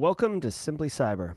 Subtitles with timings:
[0.00, 1.34] Welcome to Simply Cyber.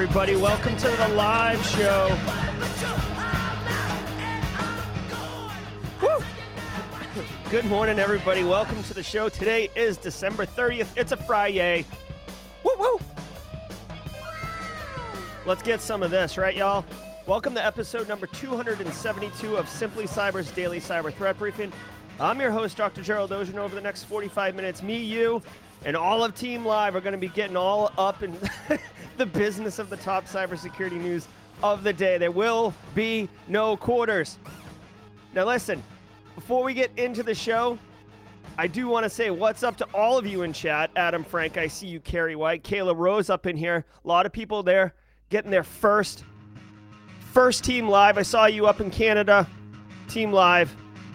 [0.00, 0.34] Everybody?
[0.34, 2.18] Welcome to the live show.
[6.00, 6.24] Woo!
[7.50, 8.42] Good morning, everybody.
[8.42, 9.28] Welcome to the show.
[9.28, 10.88] Today is December 30th.
[10.96, 11.84] It's a Friday.
[12.64, 12.98] Woo woo!
[15.44, 16.86] Let's get some of this, right, y'all?
[17.26, 21.74] Welcome to episode number 272 of Simply Cyber's Daily Cyber Threat Briefing.
[22.18, 23.02] I'm your host, Dr.
[23.02, 23.60] Gerald Auger.
[23.60, 25.42] Over the next 45 minutes, me, you,
[25.84, 28.34] and all of Team Live are going to be getting all up in
[29.20, 31.28] the business of the top cybersecurity news
[31.62, 32.16] of the day.
[32.16, 34.38] There will be no quarters.
[35.34, 35.82] Now, listen,
[36.34, 37.78] before we get into the show,
[38.56, 40.90] I do want to say what's up to all of you in chat.
[40.96, 43.84] Adam Frank, I see you, Carrie White, Kayla Rose up in here.
[44.02, 44.94] A lot of people there
[45.28, 46.24] getting their first
[47.34, 48.16] first team live.
[48.16, 49.46] I saw you up in Canada.
[50.08, 50.74] Team live.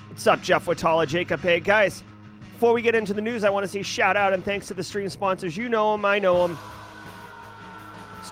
[0.09, 2.03] What's up, Jeff Watala, Jacob Hey, guys.
[2.53, 4.75] Before we get into the news, I want to say shout out and thanks to
[4.75, 5.57] the stream sponsors.
[5.57, 6.59] You know them, I know them.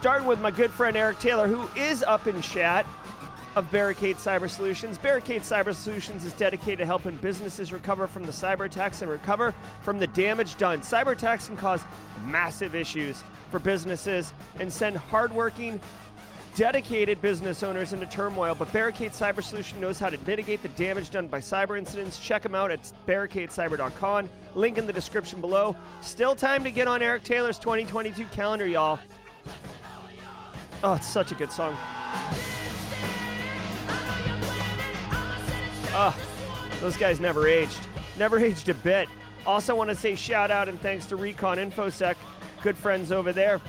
[0.03, 2.85] Starting with my good friend Eric Taylor, who is up in chat
[3.55, 4.97] of Barricade Cyber Solutions.
[4.97, 9.55] Barricade Cyber Solutions is dedicated to helping businesses recover from the cyber attacks and recover
[9.81, 10.81] from the damage done.
[10.81, 11.79] Cyber attacks can cause
[12.25, 15.79] massive issues for businesses and send hardworking,
[16.57, 21.11] dedicated business owners into turmoil, but Barricade Cyber Solution knows how to mitigate the damage
[21.11, 22.19] done by cyber incidents.
[22.19, 24.29] Check them out at barricadecyber.com.
[24.53, 25.77] Link in the description below.
[26.01, 28.99] Still time to get on Eric Taylor's 2022 calendar, y'all.
[30.83, 31.77] Oh, it's such a good song.
[35.95, 36.17] Oh,
[36.81, 37.79] those guys never aged.
[38.17, 39.07] Never aged a bit.
[39.45, 42.15] Also, want to say shout out and thanks to Recon InfoSec,
[42.61, 43.61] good friends over there.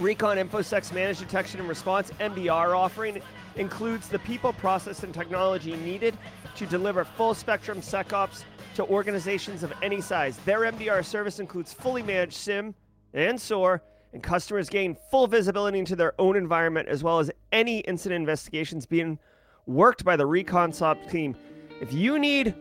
[0.00, 3.22] Recon InfoSec's Managed Detection and Response MDR offering
[3.54, 6.16] includes the people, process, and technology needed
[6.56, 10.38] to deliver full spectrum SecOps to organizations of any size.
[10.38, 12.74] Their MDR service includes fully managed SIEM
[13.14, 17.80] and SOAR, and customers gain full visibility into their own environment as well as any
[17.80, 19.18] incident investigations being
[19.66, 21.36] worked by the Recon SOP team.
[21.80, 22.54] If you need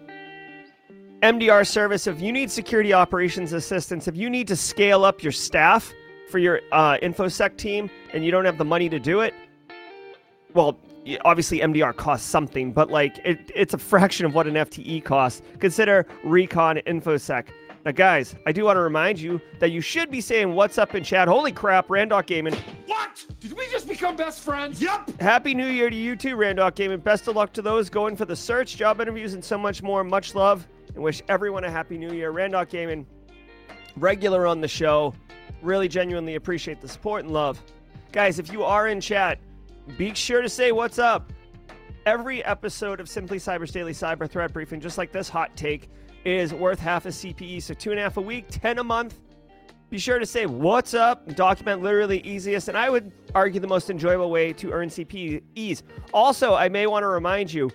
[1.22, 5.32] MDR service, if you need security operations assistance, if you need to scale up your
[5.32, 5.94] staff,
[6.32, 9.34] for your uh, infosec team and you don't have the money to do it
[10.54, 10.80] well
[11.26, 15.42] obviously mdr costs something but like it, it's a fraction of what an fte costs
[15.60, 17.48] consider recon infosec
[17.86, 20.96] now guys i do want to remind you that you should be saying what's up
[20.96, 22.56] in chat holy crap randok gaming
[22.88, 23.26] What?
[23.40, 24.82] Did we just become best friends?
[24.82, 25.20] Yep.
[25.20, 28.26] happy new year to you too randok gaming best of luck to those going for
[28.26, 31.98] the search job interviews and so much more much love and wish everyone a happy
[31.98, 33.06] new year randok gaming
[33.98, 35.14] regular on the show
[35.62, 37.62] Really genuinely appreciate the support and love.
[38.12, 39.40] Guys, if you are in chat,
[39.98, 41.32] be sure to say what's up.
[42.06, 45.88] Every episode of Simply Cyber's Daily Cyber Threat Briefing, just like this hot take,
[46.26, 47.62] is worth half a CPE.
[47.62, 49.16] So two and a half a week, 10 a month.
[49.90, 53.90] Be sure to say what's up, document literally easiest, and I would argue the most
[53.90, 55.84] enjoyable way to earn CPEs.
[56.14, 57.70] Also, I may want to remind you,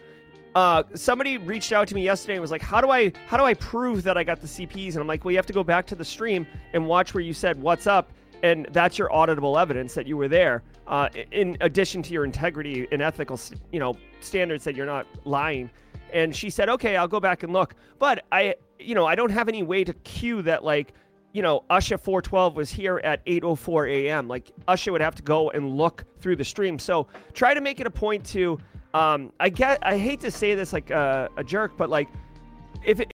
[0.55, 3.45] uh, somebody reached out to me yesterday and was like, "How do I how do
[3.45, 5.63] I prove that I got the CPs?" And I'm like, "Well, you have to go
[5.63, 8.11] back to the stream and watch where you said what's up,
[8.43, 10.63] and that's your auditable evidence that you were there.
[10.87, 13.41] Uh, in addition to your integrity and ethical,
[13.73, 15.71] you know, standards that you're not lying."
[16.13, 19.31] And she said, "Okay, I'll go back and look." But I, you know, I don't
[19.31, 20.95] have any way to cue that like
[21.33, 24.27] you know, Usha 412 was here at 8:04 a.m.
[24.27, 26.79] Like Usha would have to go and look through the stream.
[26.79, 28.59] So try to make it a point to
[28.97, 29.79] um, I get.
[29.83, 32.09] I hate to say this like a, a jerk, but like,
[32.83, 33.13] if it,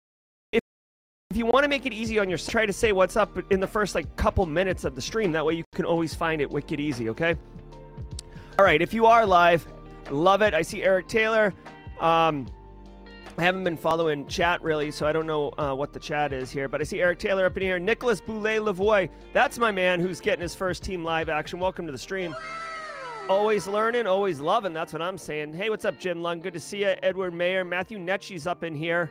[0.52, 0.60] if
[1.30, 3.58] if you want to make it easy on yourself, try to say what's up in
[3.58, 5.32] the first like couple minutes of the stream.
[5.32, 7.08] That way you can always find it wicked easy.
[7.08, 7.34] Okay.
[8.58, 8.82] All right.
[8.82, 9.66] If you are live,
[10.10, 10.52] love it.
[10.52, 11.54] I see Eric Taylor.
[12.00, 12.46] Um,
[13.38, 16.50] I haven't been following chat really, so I don't know uh, what the chat is
[16.50, 16.68] here.
[16.68, 17.78] But I see Eric Taylor up in here.
[17.78, 19.08] Nicholas Boulet Lavoie.
[19.32, 21.60] That's my man who's getting his first team live action.
[21.60, 22.36] Welcome to the stream.
[23.26, 24.74] Always learning, always loving.
[24.74, 25.54] That's what I'm saying.
[25.54, 26.40] Hey, what's up, Jim Lung?
[26.40, 26.94] Good to see you.
[27.02, 29.10] Edward Mayer, Matthew Netchie's up in here.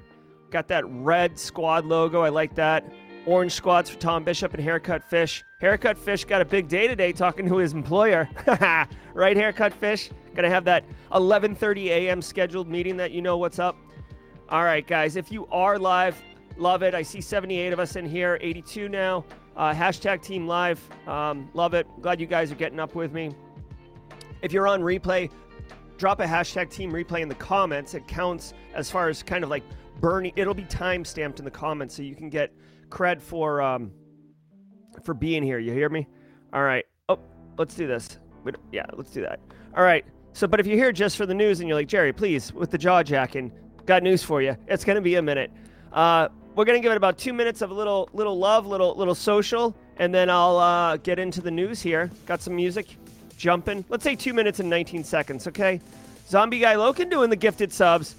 [0.51, 2.21] Got that red squad logo.
[2.21, 2.85] I like that.
[3.25, 5.43] Orange squads for Tom Bishop and Haircut Fish.
[5.59, 8.27] Haircut Fish got a big day today talking to his employer.
[9.13, 10.09] right, Haircut Fish?
[10.33, 12.21] Gonna have that 11:30 a.m.
[12.21, 13.77] scheduled meeting that you know what's up.
[14.49, 15.15] All right, guys.
[15.15, 16.21] If you are live,
[16.57, 16.95] love it.
[16.95, 19.23] I see 78 of us in here, 82 now.
[19.55, 20.81] Uh, hashtag Team Live.
[21.07, 21.85] Um, love it.
[22.01, 23.35] Glad you guys are getting up with me.
[24.41, 25.29] If you're on replay,
[25.97, 27.93] drop a hashtag Team Replay in the comments.
[27.93, 29.63] It counts as far as kind of like
[30.01, 30.33] burning.
[30.35, 32.51] It'll be time stamped in the comments, so you can get
[32.89, 33.91] cred for um,
[35.03, 35.59] for being here.
[35.59, 36.07] You hear me?
[36.51, 36.83] All right.
[37.07, 37.19] Oh,
[37.57, 38.19] let's do this.
[38.71, 39.39] Yeah, let's do that.
[39.77, 40.03] All right.
[40.33, 42.71] So, but if you're here just for the news and you're like Jerry, please, with
[42.71, 43.51] the jaw jacking,
[43.85, 44.57] got news for you.
[44.67, 45.51] It's gonna be a minute.
[45.93, 49.15] Uh, we're gonna give it about two minutes of a little little love, little little
[49.15, 52.09] social, and then I'll uh, get into the news here.
[52.25, 52.97] Got some music
[53.37, 53.85] jumping.
[53.89, 55.81] Let's say two minutes and 19 seconds, okay?
[56.27, 58.15] Zombie Guy Loken doing the gifted subs.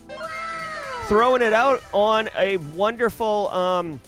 [1.12, 4.00] Throwing it out on a wonderful, um,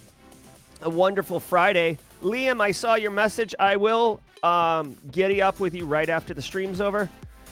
[0.81, 1.99] a wonderful Friday.
[2.23, 3.55] Liam, I saw your message.
[3.59, 7.11] I will um, giddy up with you right after the stream's over.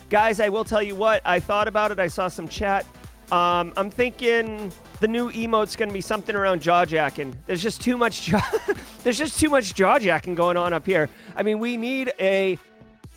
[0.09, 1.99] Guys, I will tell you what, I thought about it.
[1.99, 2.87] I saw some chat.
[3.31, 7.37] Um, I'm thinking the new emote's going to be something around jaw jacking.
[7.45, 8.59] There's just too much jaw.
[9.05, 11.11] There's just too much jaw jacking going on up here.
[11.37, 12.59] I mean, we need a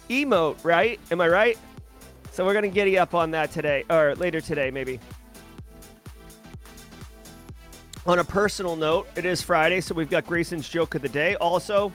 [0.10, 1.00] emote, right?
[1.12, 1.58] Am I right?
[2.34, 5.00] So we're gonna giddy up on that today, or later today, maybe.
[8.08, 11.36] On a personal note, it is Friday, so we've got Grayson's joke of the day.
[11.38, 11.92] Also,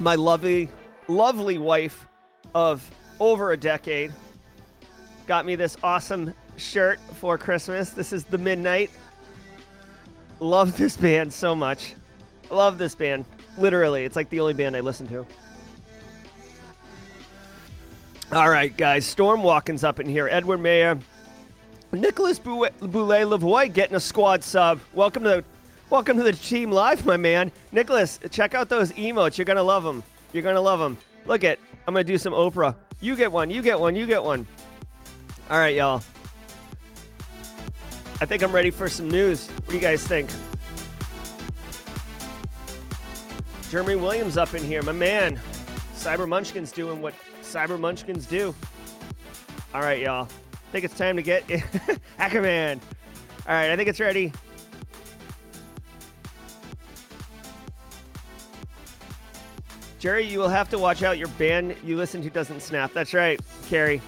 [0.00, 0.68] my lovely,
[1.06, 2.06] lovely wife
[2.56, 2.88] of
[3.20, 4.12] over a decade
[5.28, 7.90] got me this awesome shirt for Christmas.
[7.90, 8.90] This is the Midnight.
[10.40, 11.94] Love this band so much.
[12.50, 13.24] Love this band.
[13.58, 15.24] Literally, it's like the only band I listen to.
[18.32, 19.06] All right, guys.
[19.06, 20.28] Storm Walking's up in here.
[20.28, 20.98] Edward Mayer,
[21.92, 24.78] Nicholas Boulet Lavoie getting a squad sub.
[24.92, 25.44] Welcome to the
[25.88, 27.50] welcome to the team live, my man.
[27.72, 29.38] Nicholas, check out those emotes.
[29.38, 30.02] You're gonna love them.
[30.32, 30.98] You're gonna love them.
[31.24, 31.58] Look at.
[31.86, 32.74] I'm gonna do some Oprah.
[33.00, 33.48] You get one.
[33.48, 33.96] You get one.
[33.96, 34.46] You get one.
[35.50, 36.02] All right, y'all.
[38.20, 39.48] I think I'm ready for some news.
[39.48, 40.28] What do you guys think?
[43.70, 45.40] Jeremy Williams up in here, my man.
[45.94, 48.54] Cyber Munchkin's doing what Cyber Munchkins do.
[49.72, 50.28] All right, y'all.
[50.68, 51.44] I think it's time to get
[52.18, 52.78] Ackerman.
[53.46, 54.32] All right, I think it's ready.
[59.98, 62.92] Jerry, you will have to watch out your band you listen to doesn't snap.
[62.92, 64.02] That's right, Carrie.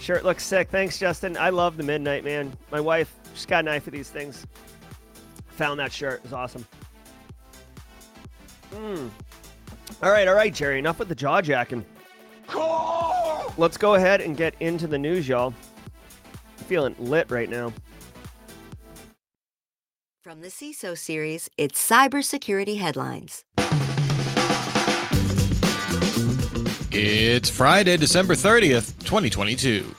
[0.00, 0.70] Shirt looks sick.
[0.70, 1.36] Thanks, Justin.
[1.36, 2.52] I love the Midnight, man.
[2.72, 4.44] My wife, she's got an eye for these things.
[5.50, 6.18] Found that shirt.
[6.18, 6.66] It was awesome.
[8.72, 9.06] Hmm.
[10.02, 10.80] All right, all right, Jerry.
[10.80, 11.84] Enough with the jaw jacking.
[13.58, 15.54] Let's go ahead and get into the news, y'all.
[16.58, 17.72] I'm feeling lit right now.
[20.22, 23.44] From the CISO series, it's cybersecurity headlines.
[26.92, 29.94] It's Friday, December 30th, 2022.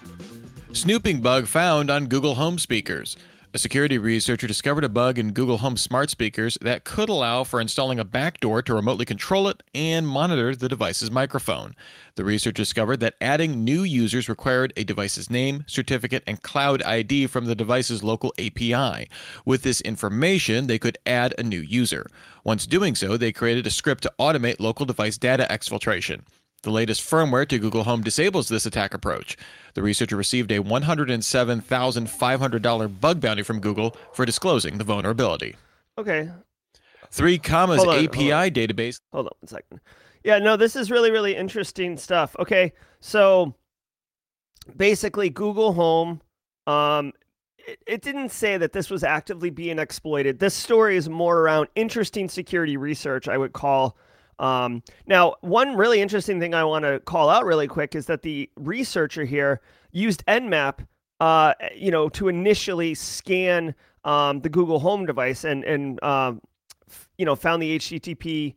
[0.74, 3.18] Snooping bug found on Google Home speakers.
[3.58, 7.60] A security researcher discovered a bug in Google Home smart speakers that could allow for
[7.60, 11.76] installing a backdoor to remotely control it and monitor the device's microphone.
[12.18, 17.26] The research discovered that adding new users required a device's name, certificate, and cloud ID
[17.26, 19.10] from the device's local API.
[19.44, 22.06] With this information, they could add a new user.
[22.44, 26.22] Once doing so, they created a script to automate local device data exfiltration.
[26.64, 29.38] The latest firmware to Google Home disables this attack approach.
[29.76, 35.56] The researcher received a $107,500 bug bounty from Google for disclosing the vulnerability.
[35.98, 36.30] Okay.
[37.12, 39.00] Three commas Hold on, API hold database.
[39.14, 39.80] Hold on one second.
[40.24, 42.36] Yeah, no, this is really, really interesting stuff.
[42.40, 43.54] Okay, so
[44.76, 46.22] basically, Google Home,
[46.66, 47.14] um,
[47.60, 50.40] it, it didn't say that this was actively being exploited.
[50.40, 53.98] This story is more around interesting security research, I would call.
[54.40, 58.22] Um, now, one really interesting thing I want to call out really quick is that
[58.22, 60.86] the researcher here used Nmap,
[61.20, 66.42] uh, you know, to initially scan um, the Google Home device and and um,
[66.88, 68.54] f- you know found the HTTP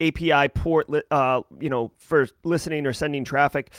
[0.00, 3.72] API port, li- uh, you know, for listening or sending traffic.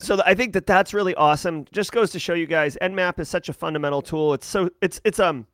[0.00, 1.64] So th- I think that that's really awesome.
[1.72, 4.34] Just goes to show you guys, Nmap is such a fundamental tool.
[4.34, 5.46] It's so it's it's um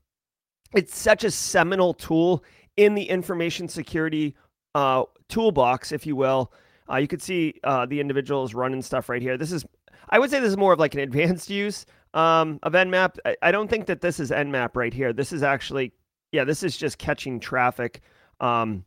[0.74, 2.44] it's such a seminal tool
[2.76, 4.34] in the information security
[4.74, 6.52] uh, toolbox, if you will.
[6.90, 9.36] Uh, you could see uh, the individuals running stuff right here.
[9.38, 9.64] This is,
[10.10, 13.18] I would say, this is more of like an advanced use um, of Nmap.
[13.24, 15.12] I, I don't think that this is Nmap right here.
[15.12, 15.92] This is actually,
[16.32, 18.02] yeah, this is just catching traffic.
[18.40, 18.84] Um,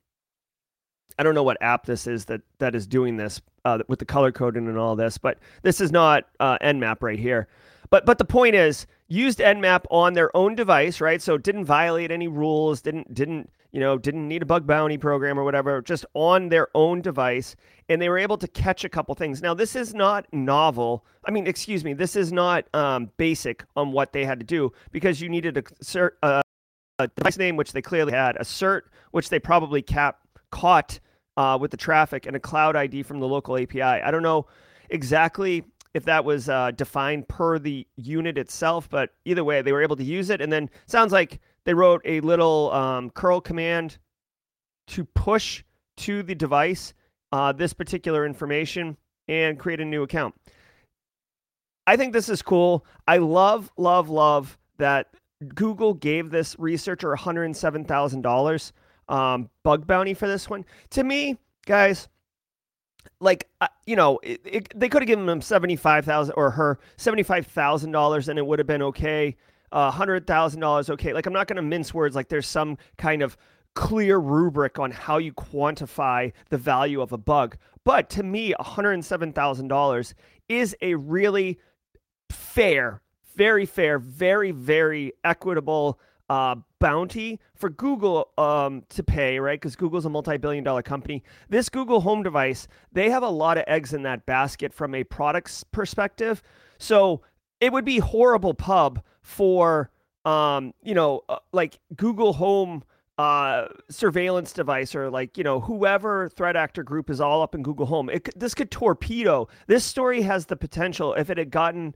[1.17, 3.41] I don't know what app this is that that is doing this.
[3.67, 5.17] uh, with the color coding and all this.
[5.17, 7.47] But this is not uh, Nmap right here.
[7.89, 11.21] But but the point is, used Nmap on their own device, right?
[11.21, 15.39] So didn't violate any rules, didn't didn't you know didn't need a bug bounty program
[15.39, 17.55] or whatever, just on their own device,
[17.89, 19.41] and they were able to catch a couple things.
[19.41, 21.05] Now this is not novel.
[21.25, 24.71] I mean, excuse me, this is not um, basic on what they had to do
[24.91, 26.41] because you needed a cert, uh,
[26.99, 30.19] a device name which they clearly had, a cert which they probably cap
[30.51, 30.99] caught
[31.37, 33.81] uh, with the traffic, and a cloud ID from the local API.
[33.81, 34.47] I don't know
[34.89, 39.81] exactly if that was uh, defined per the unit itself, but either way, they were
[39.81, 40.41] able to use it.
[40.41, 43.97] And then sounds like they wrote a little um, curl command
[44.87, 45.65] to push
[45.97, 46.93] to the device
[47.33, 48.95] uh, this particular information
[49.27, 50.33] and create a new account.
[51.85, 52.85] I think this is cool.
[53.05, 55.07] I love, love, love that
[55.55, 58.71] Google gave this researcher $107,000
[59.09, 60.63] um, bug bounty for this one.
[60.91, 62.07] To me, guys,
[63.19, 66.51] like uh, you know, it, it, they could have given him seventy five thousand or
[66.51, 69.35] her seventy five thousand dollars, and it would have been okay.
[69.71, 71.13] Uh, hundred thousand dollars, okay.
[71.13, 72.15] Like I'm not going to mince words.
[72.15, 73.37] Like there's some kind of
[73.77, 77.57] clear rubric on how you quantify the value of a bug.
[77.83, 80.13] But to me, $107,000
[80.49, 81.59] is a really
[82.31, 83.01] fair,
[83.35, 89.59] very fair, very, very equitable uh, bounty for Google um, to pay, right?
[89.59, 91.23] Because Google's a multi billion dollar company.
[91.49, 95.03] This Google Home device, they have a lot of eggs in that basket from a
[95.03, 96.41] products perspective.
[96.79, 97.21] So
[97.61, 99.91] it would be horrible pub for,
[100.23, 102.83] um, you know, uh, like Google Home
[103.17, 107.61] uh, surveillance device or like you know whoever threat actor group is all up in
[107.61, 108.09] Google Home.
[108.09, 109.47] It, this could torpedo.
[109.65, 111.93] This story has the potential if it had gotten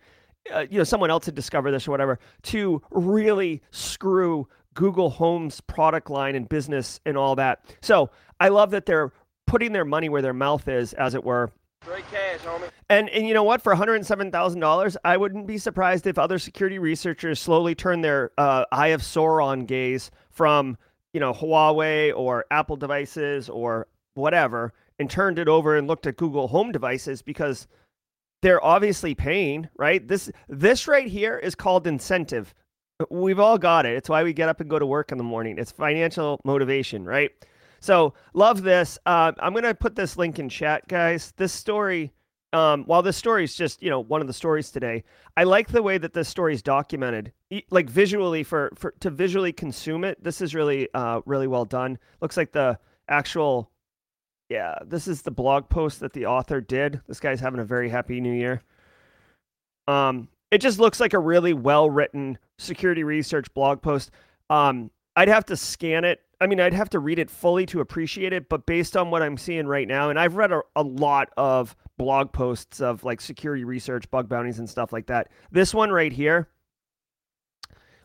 [0.54, 5.62] uh, you know someone else had discovered this or whatever to really screw Google Home's
[5.62, 7.64] product line and business and all that.
[7.82, 8.10] So
[8.40, 9.14] I love that they're
[9.46, 11.52] putting their money where their mouth is, as it were.
[11.86, 12.70] Great cash, homie.
[12.90, 13.62] And and you know what?
[13.62, 17.74] For one hundred seven thousand dollars, I wouldn't be surprised if other security researchers slowly
[17.74, 20.78] turn their uh, eye of Sauron gaze from
[21.14, 26.18] you know Huawei or Apple devices or whatever, and turned it over and looked at
[26.18, 27.68] Google Home devices because
[28.44, 30.08] they're obviously paying, right?
[30.08, 32.54] This this right here is called incentive.
[33.10, 33.96] We've all got it.
[33.96, 35.58] It's why we get up and go to work in the morning.
[35.58, 37.32] It's financial motivation, right?
[37.82, 38.98] So love this.
[39.06, 41.34] Uh, I'm gonna put this link in chat, guys.
[41.36, 42.14] This story,
[42.54, 45.04] um, while this story is just you know one of the stories today,
[45.36, 47.34] I like the way that this story is documented,
[47.72, 50.24] like visually for for to visually consume it.
[50.24, 51.98] This is really uh, really well done.
[52.22, 53.72] Looks like the actual
[54.52, 57.02] yeah, this is the blog post that the author did.
[57.08, 58.62] This guy's having a very happy new year.
[59.88, 64.12] Um, it just looks like a really well written security research blog post.
[64.50, 66.22] Um, I'd have to scan it.
[66.42, 69.22] I mean, I'd have to read it fully to appreciate it, but based on what
[69.22, 73.22] I'm seeing right now, and I've read a, a lot of blog posts of like
[73.22, 75.30] security research, bug bounties, and stuff like that.
[75.52, 76.50] This one right here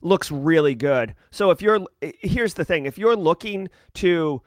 [0.02, 1.14] looks really good.
[1.30, 4.42] So if you're, here's the thing if you're looking to,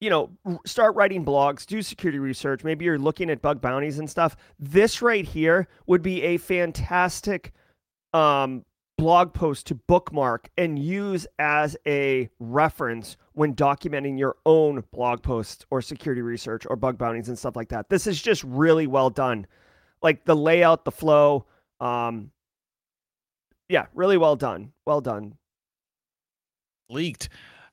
[0.00, 0.30] you know,
[0.66, 2.64] start writing blogs, do security research.
[2.64, 4.36] Maybe you're looking at bug bounties and stuff.
[4.58, 7.52] This right here would be a fantastic
[8.12, 8.64] um,
[8.98, 15.64] blog post to bookmark and use as a reference when documenting your own blog posts
[15.70, 17.88] or security research or bug bounties and stuff like that.
[17.88, 19.46] This is just really well done.
[20.02, 21.46] Like the layout, the flow.
[21.80, 22.32] Um,
[23.68, 24.72] yeah, really well done.
[24.84, 25.36] Well done.
[26.90, 27.28] Leaked.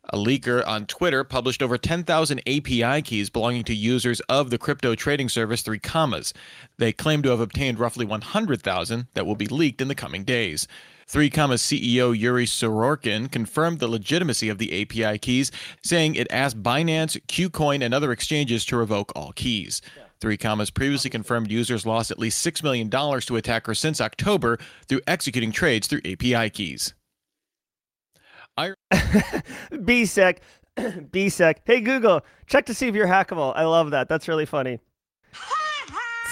[0.09, 4.93] A leaker on Twitter published over 10,000 API keys belonging to users of the crypto
[4.93, 6.31] trading service 3 Commas.
[6.77, 10.67] They claim to have obtained roughly 100,000 that will be leaked in the coming days.
[11.07, 15.51] 3 Commas CEO Yuri Sorokin confirmed the legitimacy of the API keys,
[15.83, 19.81] saying it asked Binance, KuCoin, and other exchanges to revoke all keys.
[20.19, 24.57] 3 Commas previously confirmed users lost at least $6 million to attackers since October
[24.87, 26.95] through executing trades through API keys.
[28.57, 28.73] I
[29.71, 30.37] BSEC,
[30.77, 31.55] BSEC.
[31.65, 33.53] Hey Google, check to see if you're hackable.
[33.55, 34.07] I love that.
[34.09, 34.79] That's really funny.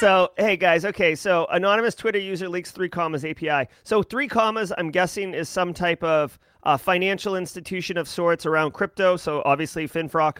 [0.04, 1.16] so hey guys, okay.
[1.16, 3.70] So anonymous Twitter user leaks three commas API.
[3.86, 8.72] So three commas, I'm guessing, is some type of uh, financial institution of sorts around
[8.74, 9.16] crypto.
[9.16, 10.40] So obviously FinFrock.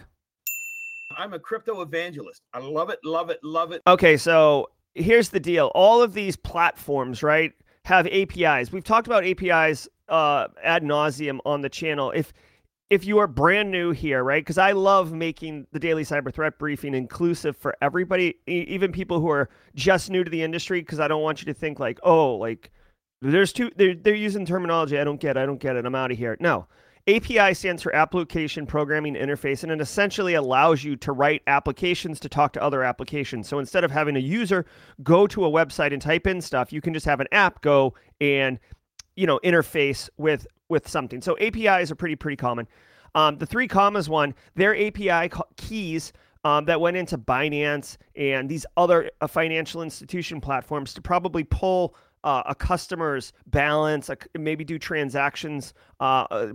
[1.16, 2.42] I'm a crypto evangelist.
[2.52, 3.80] I love it, love it, love it.
[3.86, 5.72] Okay, so here's the deal.
[5.74, 7.54] All of these platforms, right,
[7.86, 8.70] have APIs.
[8.70, 12.10] We've talked about APIs uh, ad nauseum on the channel.
[12.10, 12.34] If
[12.90, 14.42] if you are brand new here, right?
[14.42, 19.30] Because I love making the daily cyber threat briefing inclusive for everybody, even people who
[19.30, 20.80] are just new to the industry.
[20.80, 22.70] Because I don't want you to think like, oh, like
[23.22, 23.70] there's two.
[23.76, 25.36] They're they're using terminology I don't get.
[25.36, 25.86] I don't get it.
[25.86, 26.36] I'm out of here.
[26.40, 26.66] No,
[27.08, 32.28] API stands for Application Programming Interface, and it essentially allows you to write applications to
[32.28, 33.48] talk to other applications.
[33.48, 34.66] So instead of having a user
[35.02, 37.94] go to a website and type in stuff, you can just have an app go
[38.20, 38.58] and
[39.16, 41.22] you know interface with with something.
[41.22, 42.68] So APIs are pretty pretty common.
[43.14, 46.12] Um, the three commas one, their API keys
[46.42, 51.94] um, that went into Binance and these other uh, financial institution platforms to probably pull
[52.24, 56.52] uh, a customer's balance, maybe do transactions, uh, uh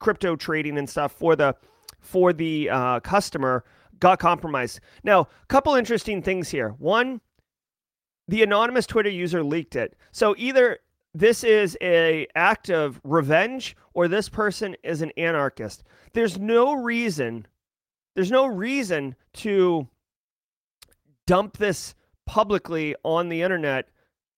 [0.00, 1.56] crypto trading and stuff for the
[2.00, 3.64] for the uh, customer
[4.00, 4.80] got compromised.
[5.04, 6.70] Now, a couple interesting things here.
[6.78, 7.20] One,
[8.28, 9.96] the anonymous Twitter user leaked it.
[10.10, 10.80] So either
[11.14, 15.84] this is a act of revenge or this person is an anarchist.
[16.12, 17.46] There's no reason
[18.14, 19.88] there's no reason to
[21.26, 21.94] dump this
[22.26, 23.88] publicly on the internet.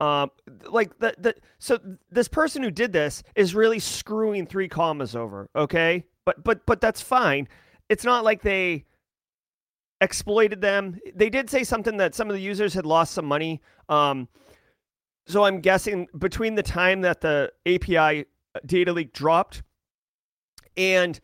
[0.00, 0.30] Um,
[0.68, 1.78] like the, the so
[2.10, 5.48] this person who did this is really screwing three commas over.
[5.56, 7.48] Okay, but but but that's fine.
[7.88, 8.84] It's not like they
[10.00, 10.98] exploited them.
[11.14, 13.60] They did say something that some of the users had lost some money.
[13.88, 14.28] Um,
[15.26, 18.26] so I'm guessing between the time that the API
[18.66, 19.62] data leak dropped
[20.76, 21.18] and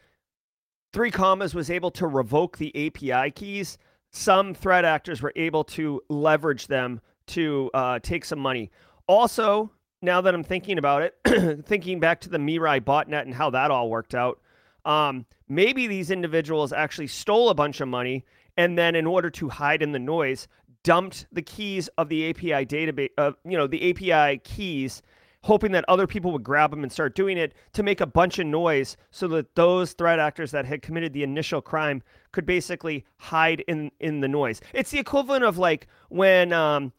[0.92, 3.78] three commas was able to revoke the API keys,
[4.10, 8.70] some threat actors were able to leverage them to uh, take some money.
[9.06, 9.70] Also,
[10.02, 13.70] now that I'm thinking about it, thinking back to the Mirai botnet and how that
[13.70, 14.40] all worked out,
[14.84, 18.24] um, maybe these individuals actually stole a bunch of money
[18.56, 20.48] and then, in order to hide in the noise,
[20.82, 25.02] dumped the keys of the API database, uh, you know, the API keys,
[25.42, 28.38] hoping that other people would grab them and start doing it to make a bunch
[28.38, 33.04] of noise so that those threat actors that had committed the initial crime could basically
[33.18, 34.60] hide in in the noise.
[34.72, 36.92] It's the equivalent of like when um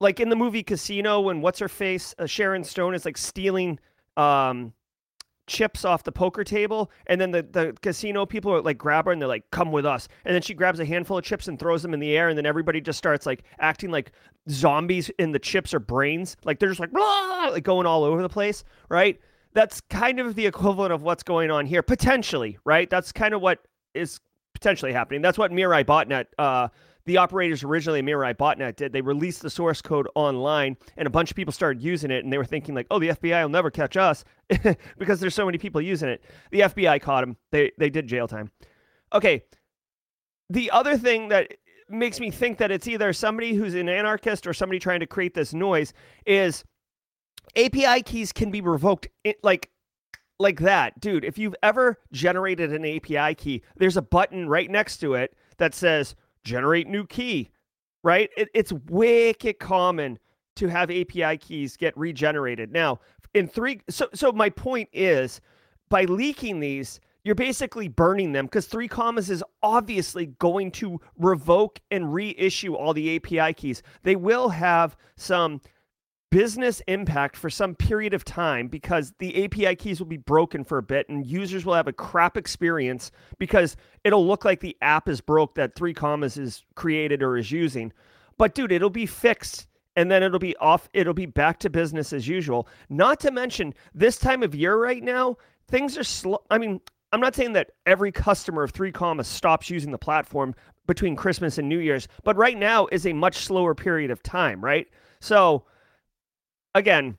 [0.00, 3.78] like in the movie Casino when what's her face uh, Sharon Stone is like stealing
[4.16, 4.72] um
[5.52, 9.12] chips off the poker table and then the, the casino people are like grab her
[9.12, 10.08] and they're like come with us.
[10.24, 12.38] And then she grabs a handful of chips and throws them in the air and
[12.38, 14.12] then everybody just starts like acting like
[14.48, 16.36] zombies in the chips or brains.
[16.44, 17.48] Like they're just like Blah!
[17.52, 19.20] like going all over the place right?
[19.52, 22.88] That's kind of the equivalent of what's going on here potentially right?
[22.88, 23.58] That's kind of what
[23.94, 24.20] is
[24.54, 25.20] potentially happening.
[25.20, 26.68] That's what mirai botnet uh
[27.04, 28.92] the operators originally Mirai botnet did.
[28.92, 32.32] They released the source code online, and a bunch of people started using it, and
[32.32, 34.24] they were thinking like, "Oh, the FBI will never catch us,"
[34.98, 36.22] because there's so many people using it.
[36.50, 37.36] The FBI caught them.
[37.50, 38.50] They they did jail time.
[39.12, 39.44] Okay.
[40.50, 41.52] The other thing that
[41.88, 45.34] makes me think that it's either somebody who's an anarchist or somebody trying to create
[45.34, 45.92] this noise
[46.26, 46.64] is
[47.56, 49.08] API keys can be revoked
[49.42, 49.70] like
[50.38, 51.00] like that.
[51.00, 55.34] Dude, if you've ever generated an API key, there's a button right next to it
[55.58, 57.50] that says generate new key,
[58.02, 58.30] right?
[58.36, 60.18] It, it's wicked common
[60.56, 62.72] to have API keys get regenerated.
[62.72, 63.00] Now,
[63.34, 65.40] in three, so so my point is,
[65.88, 71.78] by leaking these, you're basically burning them because three commas is obviously going to revoke
[71.90, 73.82] and reissue all the API keys.
[74.02, 75.60] They will have some
[76.32, 80.78] business impact for some period of time because the API keys will be broken for
[80.78, 85.10] a bit and users will have a crap experience because it'll look like the app
[85.10, 87.92] is broke that three commas is created or is using.
[88.38, 92.14] But dude, it'll be fixed and then it'll be off it'll be back to business
[92.14, 92.66] as usual.
[92.88, 95.36] Not to mention this time of year right now,
[95.68, 96.38] things are slow.
[96.50, 96.80] I mean,
[97.12, 100.54] I'm not saying that every customer of three commas stops using the platform
[100.86, 104.64] between Christmas and New Year's, but right now is a much slower period of time,
[104.64, 104.86] right?
[105.20, 105.66] So,
[106.74, 107.16] again,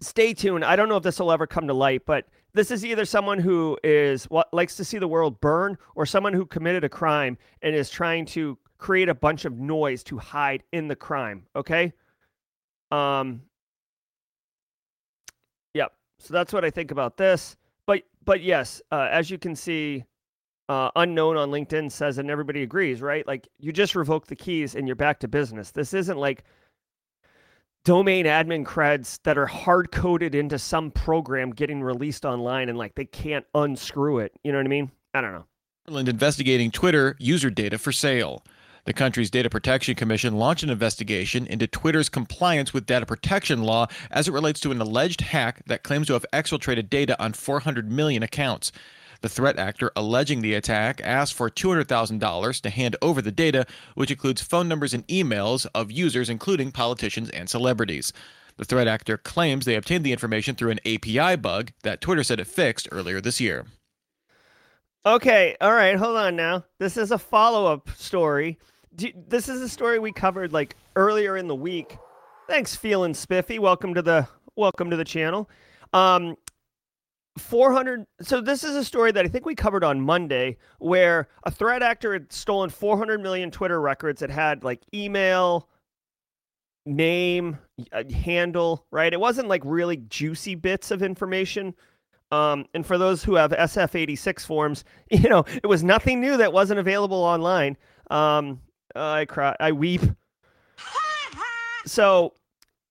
[0.00, 0.64] stay tuned.
[0.64, 3.38] I don't know if this will ever come to light, but this is either someone
[3.38, 7.38] who is what likes to see the world burn or someone who committed a crime
[7.62, 11.92] and is trying to create a bunch of noise to hide in the crime, okay?
[12.90, 13.42] Um
[15.74, 15.92] Yep.
[16.18, 17.56] So that's what I think about this.
[17.86, 20.04] But but yes, uh, as you can see
[20.68, 23.26] uh, unknown on LinkedIn says and everybody agrees, right?
[23.26, 25.70] Like you just revoke the keys and you're back to business.
[25.70, 26.44] This isn't like
[27.84, 32.94] domain admin creds that are hard coded into some program getting released online and like
[32.94, 34.32] they can't unscrew it.
[34.44, 34.90] You know what I mean?
[35.14, 35.46] I don't know.
[35.88, 38.44] Ireland investigating Twitter user data for sale.
[38.84, 43.86] The country's Data Protection Commission launched an investigation into Twitter's compliance with data protection law
[44.10, 47.92] as it relates to an alleged hack that claims to have exfiltrated data on 400
[47.92, 48.72] million accounts.
[49.22, 54.10] The threat actor alleging the attack asked for $200,000 to hand over the data, which
[54.10, 58.12] includes phone numbers and emails of users, including politicians and celebrities.
[58.56, 62.40] The threat actor claims they obtained the information through an API bug that Twitter said
[62.40, 63.66] it fixed earlier this year.
[65.06, 66.64] Okay, all right, hold on now.
[66.80, 68.58] This is a follow up story.
[68.92, 71.96] This is a story we covered like earlier in the week.
[72.48, 73.60] Thanks, feeling spiffy.
[73.60, 75.48] Welcome to the welcome to the channel.
[75.92, 76.36] Um,
[77.38, 81.50] 400 so this is a story that i think we covered on monday where a
[81.50, 85.68] threat actor had stolen 400 million twitter records that had like email
[86.86, 87.58] name
[88.12, 89.12] handle right?
[89.12, 91.74] It wasn't like really juicy bits of information.
[92.30, 96.52] Um, and for those who have sf86 forms you know it was nothing new that
[96.52, 97.76] wasn't available online.
[98.10, 98.60] Um,
[98.94, 100.02] i cry i weep.
[101.84, 102.34] So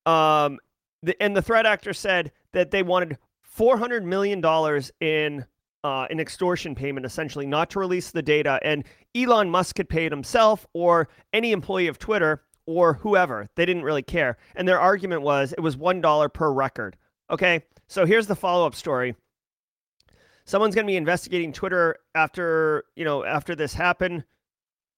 [0.05, 0.59] um,
[1.01, 3.17] the, and the threat actor said that they wanted
[3.51, 5.45] four hundred million dollars in
[5.83, 8.59] uh, an extortion payment, essentially, not to release the data.
[8.63, 8.83] And
[9.15, 13.49] Elon Musk had paid himself, or any employee of Twitter, or whoever.
[13.55, 14.37] They didn't really care.
[14.55, 16.97] And their argument was it was one dollar per record.
[17.29, 19.15] Okay, so here's the follow-up story.
[20.45, 24.23] Someone's going to be investigating Twitter after you know after this happened.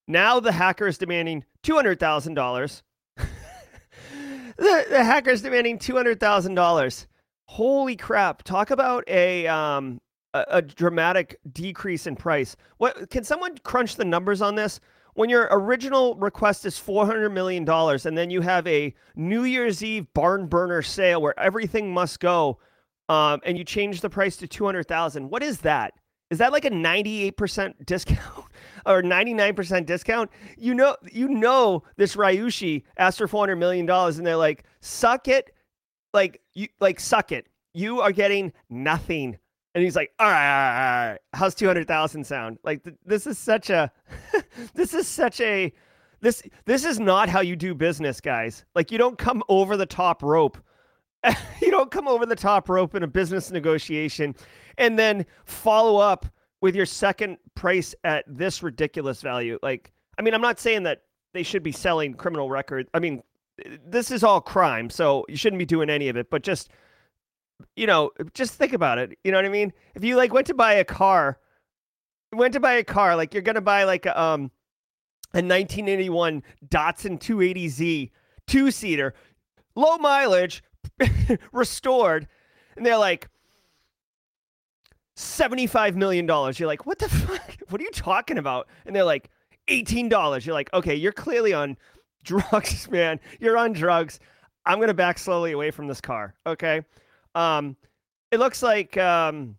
[0.06, 2.82] Now the hacker is demanding two hundred thousand dollars.
[4.56, 7.08] The, the hacker is demanding two hundred thousand dollars.
[7.46, 8.42] Holy crap!
[8.42, 10.00] Talk about a um
[10.32, 12.56] a, a dramatic decrease in price.
[12.78, 14.80] What can someone crunch the numbers on this?
[15.14, 19.44] When your original request is four hundred million dollars, and then you have a New
[19.44, 22.58] Year's Eve barn burner sale where everything must go,
[23.08, 25.30] um, and you change the price to two hundred thousand.
[25.30, 25.94] What is that?
[26.30, 28.46] Is that like a ninety-eight percent discount?
[28.86, 34.26] or 99% discount, you know, you know, this Ryushi asked for 400 million dollars, and
[34.26, 35.53] they're like, suck it,
[36.14, 37.46] like you, like suck it.
[37.74, 39.36] You are getting nothing.
[39.74, 41.20] And he's like, all right, all right, all right.
[41.32, 42.58] how's 200,000 sound?
[42.62, 43.90] Like, th- this is such a,
[44.74, 45.72] this is such a,
[46.20, 48.64] this, this is not how you do business, guys.
[48.76, 50.56] Like, you don't come over the top rope.
[51.60, 54.36] you don't come over the top rope in a business negotiation
[54.78, 56.26] and then follow up
[56.60, 59.58] with your second price at this ridiculous value.
[59.62, 62.88] Like, I mean, I'm not saying that they should be selling criminal records.
[62.94, 63.22] I mean,
[63.86, 66.30] this is all crime, so you shouldn't be doing any of it.
[66.30, 66.70] But just,
[67.76, 69.16] you know, just think about it.
[69.24, 69.72] You know what I mean?
[69.94, 71.38] If you like went to buy a car,
[72.32, 74.50] went to buy a car, like you're gonna buy like a, um
[75.32, 78.10] a 1981 Datsun 280Z
[78.46, 79.14] two seater,
[79.74, 80.62] low mileage,
[81.52, 82.28] restored,
[82.76, 83.28] and they're like,
[85.16, 86.26] $75 million.
[86.26, 87.56] You're like, what the fuck?
[87.68, 88.68] What are you talking about?
[88.86, 89.30] And they're like,
[89.68, 90.44] $18.
[90.44, 91.76] You're like, okay, you're clearly on
[92.50, 93.20] drugs, man.
[93.40, 94.20] You're on drugs.
[94.66, 96.34] I'm to back slowly away from this car.
[96.46, 96.82] Okay.
[97.34, 97.76] Um,
[98.30, 99.56] it looks like um,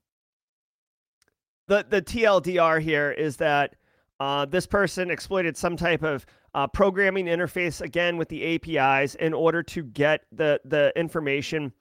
[1.68, 3.76] the, the TLDR here is that
[4.20, 9.34] uh, this person exploited some type of uh, programming interface again with the APIs in
[9.34, 11.72] order to get the, the information.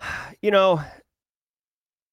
[0.42, 0.82] You know,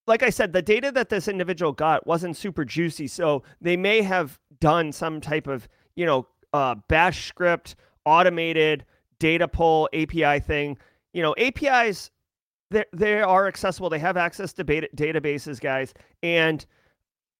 [0.07, 3.07] like I said, the data that this individual got wasn't super juicy.
[3.07, 8.85] So they may have done some type of, you know, uh, bash script, automated
[9.19, 10.77] data pull API thing.
[11.13, 12.11] You know, APIs,
[12.69, 13.89] they, they are accessible.
[13.89, 15.93] They have access to beta, databases, guys.
[16.23, 16.65] And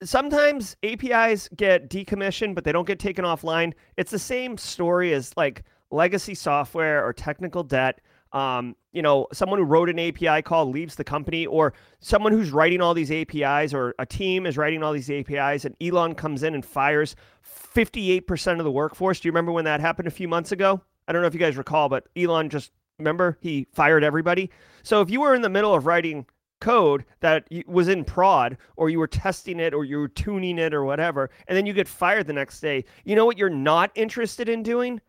[0.03, 3.73] sometimes APIs get decommissioned, but they don't get taken offline.
[3.97, 8.01] It's the same story as like legacy software or technical debt
[8.33, 12.51] um, you know, someone who wrote an API call leaves the company, or someone who's
[12.51, 16.43] writing all these APIs, or a team is writing all these APIs, and Elon comes
[16.43, 17.15] in and fires
[17.45, 19.19] 58% of the workforce.
[19.19, 20.81] Do you remember when that happened a few months ago?
[21.07, 24.49] I don't know if you guys recall, but Elon just remember he fired everybody.
[24.83, 26.25] So if you were in the middle of writing
[26.61, 30.73] code that was in prod or you were testing it or you were tuning it
[30.73, 33.91] or whatever and then you get fired the next day you know what you're not
[33.95, 35.01] interested in doing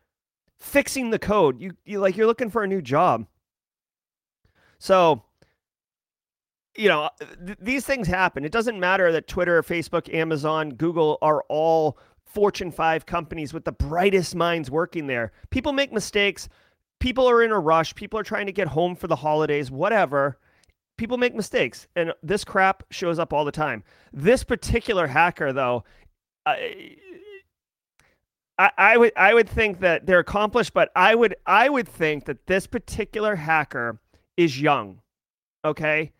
[0.63, 1.59] fixing the code.
[1.61, 3.27] You, you like you're looking for a new job.
[4.79, 5.23] So,
[6.75, 7.09] you know,
[7.45, 8.45] th- these things happen.
[8.45, 13.71] It doesn't matter that Twitter, Facebook, Amazon, Google are all Fortune 5 companies with the
[13.71, 15.33] brightest minds working there.
[15.51, 16.49] People make mistakes.
[16.99, 17.93] People are in a rush.
[17.93, 20.39] People are trying to get home for the holidays, whatever.
[20.97, 23.83] People make mistakes, and this crap shows up all the time.
[24.13, 25.83] This particular hacker, though,
[26.45, 26.55] uh,
[28.77, 32.45] I, would I would think that they're accomplished, but I would I would think that
[32.47, 33.99] this particular hacker
[34.37, 35.01] is young.
[35.65, 36.11] Okay?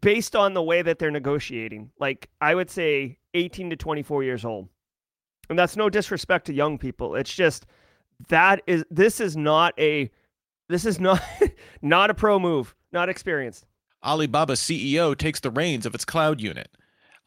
[0.00, 1.90] Based on the way that they're negotiating.
[1.98, 4.68] Like I would say 18 to 24 years old.
[5.48, 7.14] And that's no disrespect to young people.
[7.14, 7.66] It's just
[8.28, 10.10] that is this is not a
[10.68, 11.22] this is not
[11.82, 13.64] not a pro move, not experienced.
[14.04, 16.68] Alibaba CEO takes the reins of its cloud unit.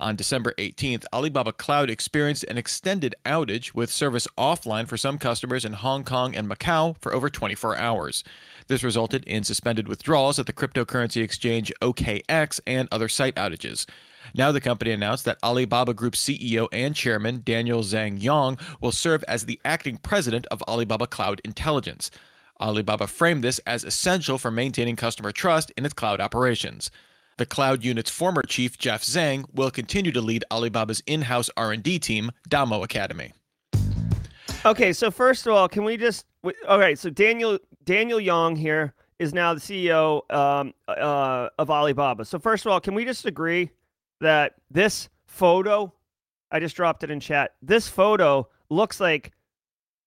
[0.02, 5.64] On December 18th, Alibaba Cloud experienced an extended outage with service offline for some customers
[5.64, 8.24] in Hong Kong and Macau for over 24 hours.
[8.66, 13.86] This resulted in suspended withdrawals at the cryptocurrency exchange OKX and other site outages.
[14.34, 19.24] Now, the company announced that Alibaba Group CEO and chairman Daniel Zhang Yong will serve
[19.28, 22.10] as the acting president of Alibaba Cloud Intelligence.
[22.60, 26.90] Alibaba framed this as essential for maintaining customer trust in its cloud operations.
[27.38, 32.32] The cloud unit's former chief, Jeff Zhang, will continue to lead Alibaba's in-house R&D team,
[32.48, 33.34] Damo Academy.
[34.64, 36.26] Okay, so first of all, can we just
[36.68, 36.98] all right?
[36.98, 42.26] So Daniel Daniel Yang here is now the CEO um, uh, of Alibaba.
[42.26, 43.72] So first of all, can we just agree
[44.20, 45.92] that this photo,
[46.52, 47.56] I just dropped it in chat.
[47.62, 49.32] This photo looks like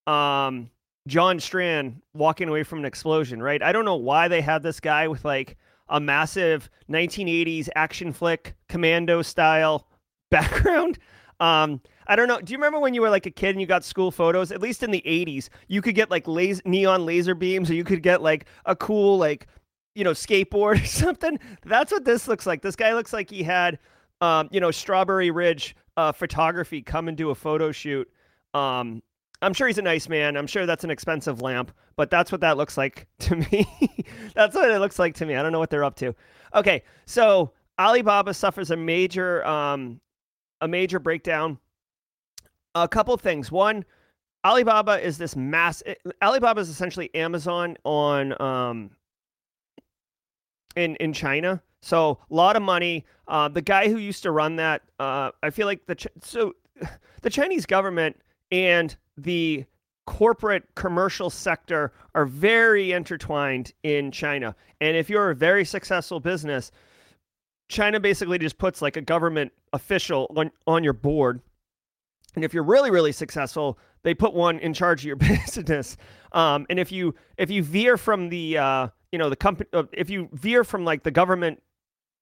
[0.06, 0.70] um,
[1.06, 3.62] John Strand walking away from an explosion, right?
[3.62, 5.56] I don't know why they had this guy with like
[5.94, 9.86] a massive 1980s action flick commando style
[10.30, 10.98] background.
[11.38, 12.40] Um, I don't know.
[12.40, 14.50] Do you remember when you were like a kid and you got school photos?
[14.50, 17.84] At least in the 80s, you could get like laser, neon laser beams or you
[17.84, 19.46] could get like a cool like
[19.94, 21.38] you know skateboard or something.
[21.64, 22.60] That's what this looks like.
[22.60, 23.78] This guy looks like he had
[24.20, 28.10] um, you know Strawberry Ridge uh, photography come and do a photo shoot.
[28.52, 29.00] Um,
[29.44, 30.36] I'm sure he's a nice man.
[30.36, 33.66] I'm sure that's an expensive lamp, but that's what that looks like to me.
[34.34, 35.36] that's what it looks like to me.
[35.36, 36.14] I don't know what they're up to.
[36.54, 40.00] Okay, so Alibaba suffers a major um,
[40.60, 41.58] a major breakdown.
[42.74, 43.52] A couple things.
[43.52, 43.84] One,
[44.44, 45.82] Alibaba is this mass.
[45.86, 48.90] Eh, Alibaba is essentially Amazon on um,
[50.76, 51.62] in in China.
[51.82, 53.04] So a lot of money.
[53.28, 56.54] Uh, the guy who used to run that, uh, I feel like the so
[57.22, 58.16] the Chinese government
[58.50, 59.64] and the
[60.06, 64.54] corporate commercial sector are very intertwined in China.
[64.80, 66.70] And if you're a very successful business,
[67.68, 71.40] China basically just puts like a government official on, on your board.
[72.34, 75.96] And if you're really, really successful, they put one in charge of your business.
[76.32, 79.84] Um, and if you if you veer from the uh, you know the company, uh,
[79.92, 81.62] if you veer from like the government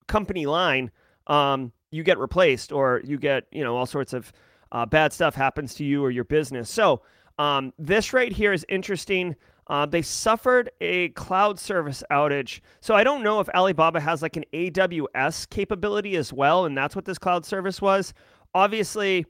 [0.07, 0.91] company line,
[1.27, 4.33] um, you get replaced or you get you know all sorts of
[4.73, 6.69] uh, bad stuff happens to you or your business.
[6.69, 7.03] So
[7.39, 9.37] um, this right here is interesting.
[9.69, 12.61] Uh, they suffered a cloud service outage.
[12.81, 16.97] So I don't know if Alibaba has like an AWS capability as well, and that's
[16.97, 18.13] what this cloud service was.
[18.55, 19.25] Obviously,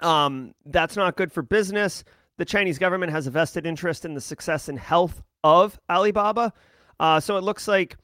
[0.00, 2.04] um, that's not good for business.
[2.38, 6.52] The Chinese government has a vested interest in the success and health of Alibaba.
[7.00, 7.96] Uh, so it looks like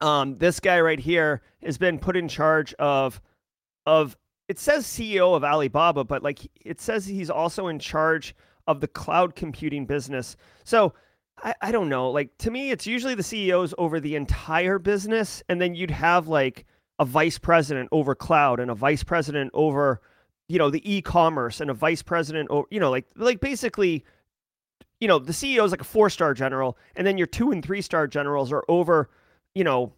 [0.00, 3.20] um, this guy right here has been put in charge of
[3.86, 4.16] of
[4.48, 8.34] it says CEO of Alibaba, but like it says he's also in charge
[8.66, 10.36] of the cloud computing business.
[10.64, 10.94] So
[11.42, 12.10] I, I don't know.
[12.10, 16.28] Like to me, it's usually the CEOs over the entire business, and then you'd have
[16.28, 16.66] like
[16.98, 20.00] a vice president over cloud and a vice president over,
[20.48, 24.04] you know, the e-commerce and a vice president over, you know, like like basically,
[25.00, 28.06] you know, the CEO is like a four-star general, and then your two and three-star
[28.06, 29.10] generals are over,
[29.54, 29.92] you know,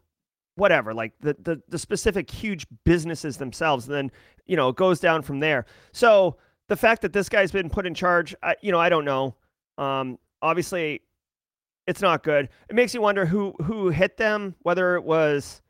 [0.56, 3.86] whatever, like the the the specific huge businesses themselves.
[3.86, 4.12] And then
[4.46, 5.66] you know, it goes down from there.
[5.92, 6.36] So
[6.68, 9.36] the fact that this guy's been put in charge, I, you know, I don't know.
[9.78, 11.02] Um, obviously,
[11.86, 12.48] it's not good.
[12.68, 15.62] It makes you wonder who who hit them, whether it was.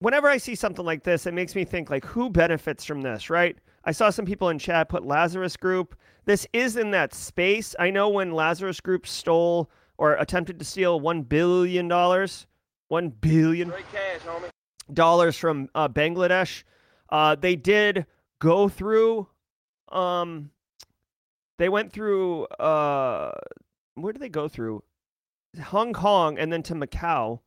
[0.00, 3.30] Whenever I see something like this, it makes me think like who benefits from this,
[3.30, 3.56] right?
[3.84, 5.96] I saw some people in chat put Lazarus Group.
[6.24, 7.74] This is in that space.
[7.78, 12.46] I know when Lazarus Group stole or attempted to steal one billion dollars,
[12.92, 13.72] one billion.
[13.90, 14.20] cash,
[14.92, 16.62] dollars from uh, Bangladesh.
[17.08, 18.04] Uh, they did
[18.38, 19.26] go through.
[19.90, 20.50] Um,
[21.56, 22.44] they went through.
[22.44, 23.32] Uh,
[23.94, 24.82] where did they go through?
[25.62, 27.40] Hong Kong and then to Macau.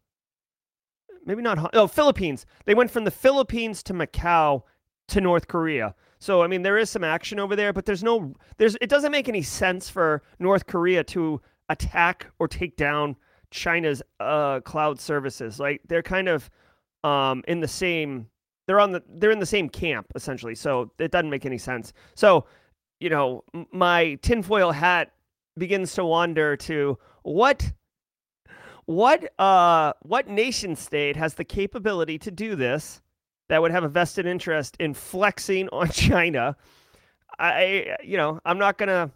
[1.27, 1.59] Maybe not.
[1.59, 2.47] Hong, oh, Philippines.
[2.65, 4.63] They went from the Philippines to Macau
[5.09, 5.93] to North Korea.
[6.17, 8.33] So I mean, there is some action over there, but there's no.
[8.57, 8.77] There's.
[8.81, 13.15] It doesn't make any sense for North Korea to attack or take down
[13.55, 15.59] China's uh, cloud services.
[15.59, 16.49] Like they're kind of
[17.03, 18.27] um, in the same
[18.67, 20.55] they're on the they're in the same camp essentially.
[20.55, 21.93] So it doesn't make any sense.
[22.15, 22.45] So
[22.99, 25.13] you know my tinfoil hat
[25.57, 27.71] begins to wander to what
[28.85, 33.01] what uh what nation state has the capability to do this
[33.49, 36.55] that would have a vested interest in flexing on China.
[37.39, 39.11] I you know, I'm not going to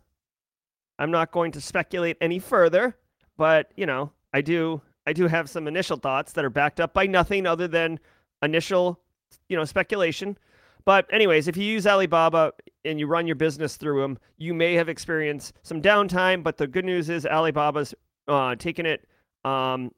[0.98, 2.98] I'm not going to speculate any further,
[3.38, 6.94] but you know, I do I do have some initial thoughts that are backed up
[6.94, 8.00] by nothing other than
[8.44, 9.00] initial,
[9.48, 10.38] you know, speculation.
[10.86, 12.54] But anyways, if you use Alibaba
[12.86, 16.44] and you run your business through them, you may have experienced some downtime.
[16.44, 17.94] But the good news is Alibaba's
[18.28, 19.08] uh, taking it,
[19.44, 19.92] um,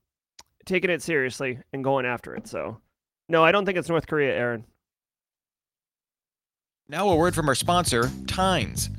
[0.65, 2.47] taking it seriously and going after it.
[2.47, 2.79] So,
[3.29, 4.65] no, I don't think it's North Korea, Aaron.
[6.87, 8.89] Now a word from our sponsor, Tines.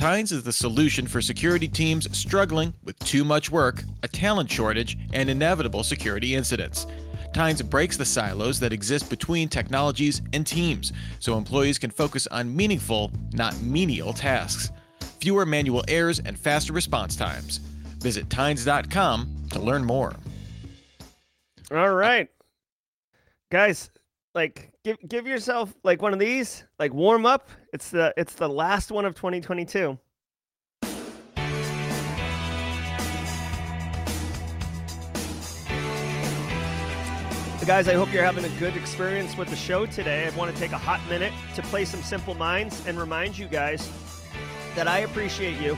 [0.00, 4.96] Tines is the solution for security teams struggling with too much work, a talent shortage,
[5.12, 6.86] and inevitable security incidents.
[7.34, 12.56] Tines breaks the silos that exist between technologies and teams so employees can focus on
[12.56, 14.70] meaningful, not menial tasks.
[15.20, 17.58] Fewer manual errors and faster response times.
[17.98, 20.14] Visit Tines.com to learn more.
[21.70, 22.30] All right,
[23.52, 23.90] guys.
[24.34, 26.64] Like, give give yourself like one of these.
[26.78, 27.48] Like, warm up.
[27.72, 29.98] It's the it's the last one of 2022.
[37.58, 40.26] so Guys, I hope you're having a good experience with the show today.
[40.26, 43.48] I want to take a hot minute to play some Simple Minds and remind you
[43.48, 43.90] guys
[44.76, 45.76] that I appreciate you.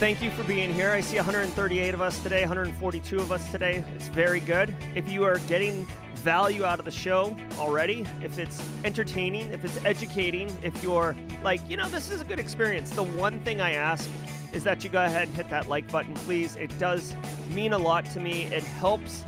[0.00, 0.92] Thank you for being here.
[0.92, 3.84] I see 138 of us today, 142 of us today.
[3.94, 4.74] It's very good.
[4.94, 9.78] If you are getting value out of the show already, if it's entertaining, if it's
[9.84, 13.72] educating, if you're like, you know, this is a good experience, the one thing I
[13.72, 14.08] ask
[14.54, 16.56] is that you go ahead and hit that like button, please.
[16.56, 17.14] It does
[17.50, 18.44] mean a lot to me.
[18.44, 19.22] It helps.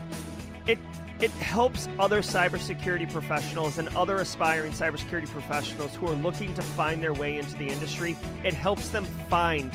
[0.67, 0.79] It
[1.21, 7.03] it helps other cybersecurity professionals and other aspiring cybersecurity professionals who are looking to find
[7.03, 8.17] their way into the industry.
[8.43, 9.71] It helps them find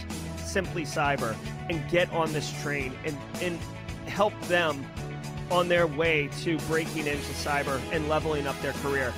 [0.47, 1.35] Simply Cyber
[1.69, 3.59] and get on this train and, and
[4.07, 4.85] help them
[5.51, 9.13] on their way to breaking into cyber and leveling up their career.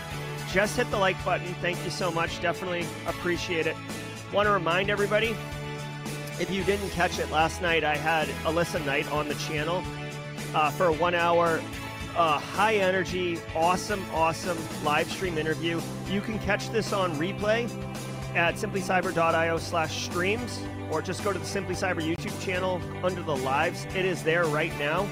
[0.52, 1.54] Just hit the like button.
[1.56, 2.42] Thank you so much.
[2.42, 3.76] Definitely appreciate it.
[4.34, 5.36] Want to remind everybody
[6.40, 9.84] if you didn't catch it last night, I had Alyssa Knight on the channel
[10.54, 11.62] uh, for a one hour
[12.16, 15.82] uh, high energy, awesome, awesome live stream interview.
[16.10, 17.70] You can catch this on replay
[18.36, 23.36] at simplycyber.io slash streams or just go to the Simply Cyber YouTube channel under the
[23.36, 23.86] lives.
[23.96, 25.08] It is there right now.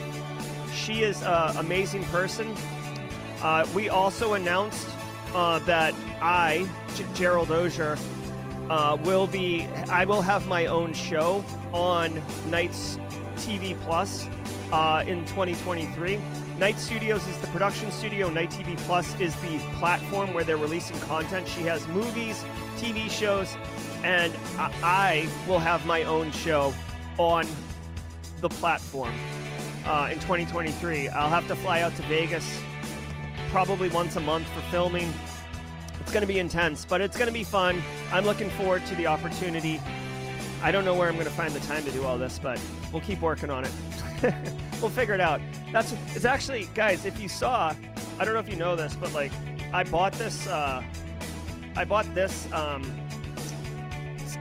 [0.74, 2.54] She is an amazing person.
[3.42, 4.88] Uh, we also announced
[5.34, 7.98] uh, that I, G- Gerald Auger,
[8.70, 12.98] uh, will be, I will have my own show on Knights
[13.38, 14.28] TV Plus
[14.72, 16.20] uh, in 2023.
[16.58, 18.30] Knight Studios is the production studio.
[18.30, 21.48] Knight TV Plus is the platform where they're releasing content.
[21.48, 22.44] She has movies,
[22.78, 23.56] TV shows,
[24.04, 26.74] and I, will have my own show
[27.18, 27.46] on
[28.42, 29.14] the platform
[29.86, 31.10] uh, in 2023.
[31.10, 32.62] I'll have to fly out to Vegas
[33.50, 35.12] probably once a month for filming.
[36.00, 37.82] It's going to be intense, but it's going to be fun.
[38.12, 39.82] I'm looking forward to the opportunity.
[40.62, 42.60] I don't know where I'm going to find the time to do all this, but
[42.92, 43.72] we'll keep working on it.
[44.82, 45.42] we'll figure it out.
[45.72, 47.06] That's it's actually, guys.
[47.06, 47.76] If you saw,
[48.20, 49.32] I don't know if you know this, but like,
[49.74, 50.48] I bought this.
[50.48, 50.84] Uh,
[51.76, 52.84] I bought this, um,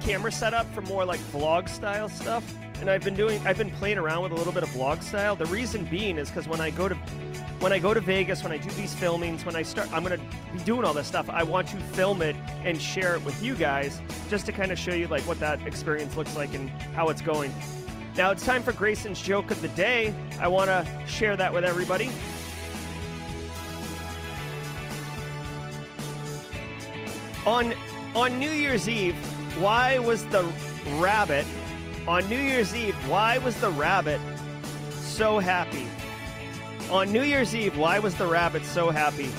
[0.07, 3.45] camera setup for more like vlog style stuff, and I've been doing.
[3.45, 5.35] I've been playing around with a little bit of vlog style.
[5.35, 6.95] The reason being is because when I go to
[7.59, 10.21] when I go to Vegas, when I do these filmings, when I start, I'm gonna
[10.53, 11.29] be doing all this stuff.
[11.29, 14.79] I want to film it and share it with you guys, just to kind of
[14.79, 17.53] show you like what that experience looks like and how it's going.
[18.17, 20.15] Now it's time for Grayson's joke of the day.
[20.41, 22.11] I want to share that with everybody.
[27.45, 27.75] On
[28.15, 29.17] on New Year's Eve,
[29.59, 30.45] why was the
[30.97, 31.47] rabbit
[32.07, 32.95] on New Year's Eve?
[33.09, 34.21] Why was the rabbit
[34.91, 35.87] so happy?
[36.91, 39.31] On New Year's Eve, why was the rabbit so happy?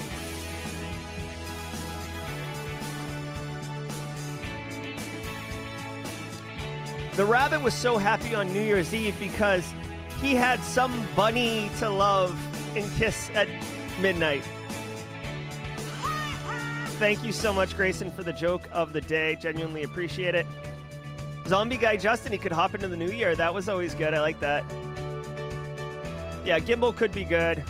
[7.15, 9.73] The rabbit was so happy on New Year's Eve because
[10.21, 12.37] he had some bunny to love
[12.75, 13.47] and kiss at
[13.99, 14.43] midnight.
[16.99, 19.37] Thank you so much, Grayson, for the joke of the day.
[19.39, 20.47] Genuinely appreciate it.
[21.45, 23.35] Zombie guy Justin, he could hop into the new year.
[23.35, 24.15] That was always good.
[24.15, 24.63] I like that.
[26.43, 27.63] Yeah, Gimbal could be good.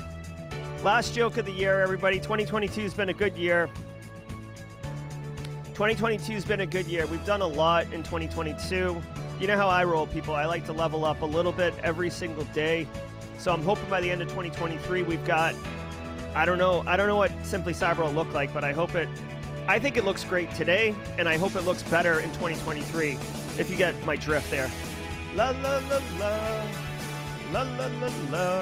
[0.81, 2.21] Last joke of the year, everybody.
[2.21, 3.69] 2022 has been a good year.
[5.73, 7.05] 2022 has been a good year.
[7.05, 9.01] We've done a lot in 2022.
[9.41, 10.35] You know how I roll, people.
[10.35, 12.87] I like to level up a little bit every single day.
[13.39, 15.53] So I'm hoping by the end of 2023, we've got.
[16.37, 16.83] I don't know.
[16.85, 19.09] I don't know what Simply Cyber will look like, but I hope it.
[19.67, 23.17] I think it looks great today, and I hope it looks better in 2023.
[23.57, 24.69] If you get my drift there.
[25.33, 26.63] La la la la.
[27.51, 28.59] La la la la.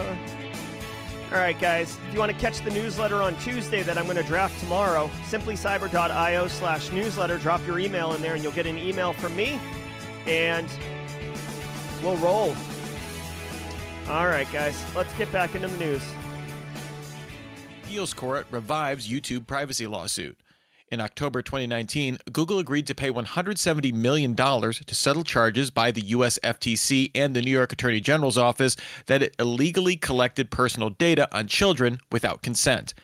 [1.33, 1.97] All right, guys.
[2.07, 5.11] If you want to catch the newsletter on Tuesday that I'm going to draft tomorrow,
[5.27, 7.37] simplycyber.io slash newsletter.
[7.37, 9.59] Drop your email in there and you'll get an email from me
[10.27, 10.69] and
[12.01, 12.55] we'll roll.
[14.07, 14.81] All right, guys.
[14.95, 16.03] Let's get back into the news.
[17.85, 20.35] Appeals Court revives YouTube privacy lawsuit.
[20.89, 26.39] In October 2019, Google agreed to pay $170 million to settle charges by the U.S.
[26.43, 31.45] FTC and the New York Attorney General's office that it illegally collected personal data on
[31.45, 32.95] children without consent.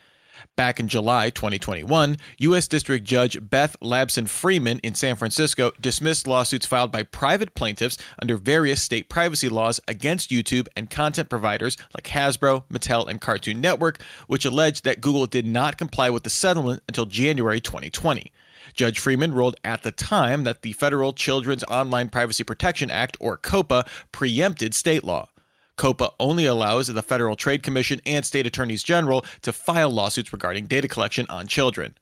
[0.54, 2.68] Back in July 2021, U.S.
[2.68, 8.36] District Judge Beth Labson Freeman in San Francisco dismissed lawsuits filed by private plaintiffs under
[8.36, 14.02] various state privacy laws against YouTube and content providers like Hasbro, Mattel, and Cartoon Network,
[14.26, 18.30] which alleged that Google did not comply with the settlement until January 2020.
[18.74, 23.38] Judge Freeman ruled at the time that the Federal Children's Online Privacy Protection Act, or
[23.38, 25.28] COPPA, preempted state law.
[25.78, 30.66] COPPA only allows the Federal Trade Commission and state attorneys general to file lawsuits regarding
[30.66, 31.94] data collection on children.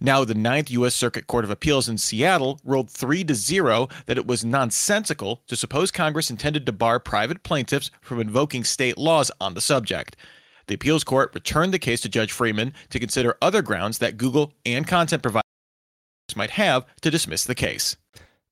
[0.00, 0.94] Now, the Ninth U.S.
[0.94, 5.56] Circuit Court of Appeals in Seattle ruled 3 to 0 that it was nonsensical to
[5.56, 10.16] suppose Congress intended to bar private plaintiffs from invoking state laws on the subject.
[10.66, 14.52] The appeals court returned the case to Judge Freeman to consider other grounds that Google
[14.66, 15.42] and content providers
[16.36, 17.96] might have to dismiss the case.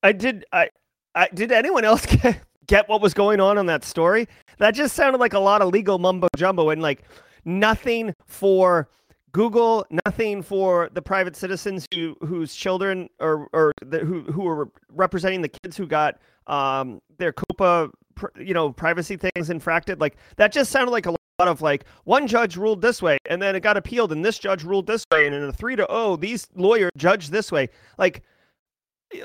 [0.03, 0.47] I did.
[0.53, 0.71] I,
[1.15, 1.53] I did.
[1.53, 4.29] Anyone else get, get what was going on on that story?
[4.59, 7.03] That just sounded like a lot of legal mumbo jumbo and like
[7.45, 8.89] nothing for
[9.33, 14.71] Google, nothing for the private citizens who whose children or or the, who who were
[14.91, 17.91] representing the kids who got um, their COPPA,
[18.39, 20.01] you know, privacy things infracted.
[20.01, 23.43] Like that just sounded like a lot of like one judge ruled this way and
[23.43, 25.87] then it got appealed and this judge ruled this way and in a three to
[25.91, 27.69] oh these lawyers judged this way.
[27.99, 28.23] Like,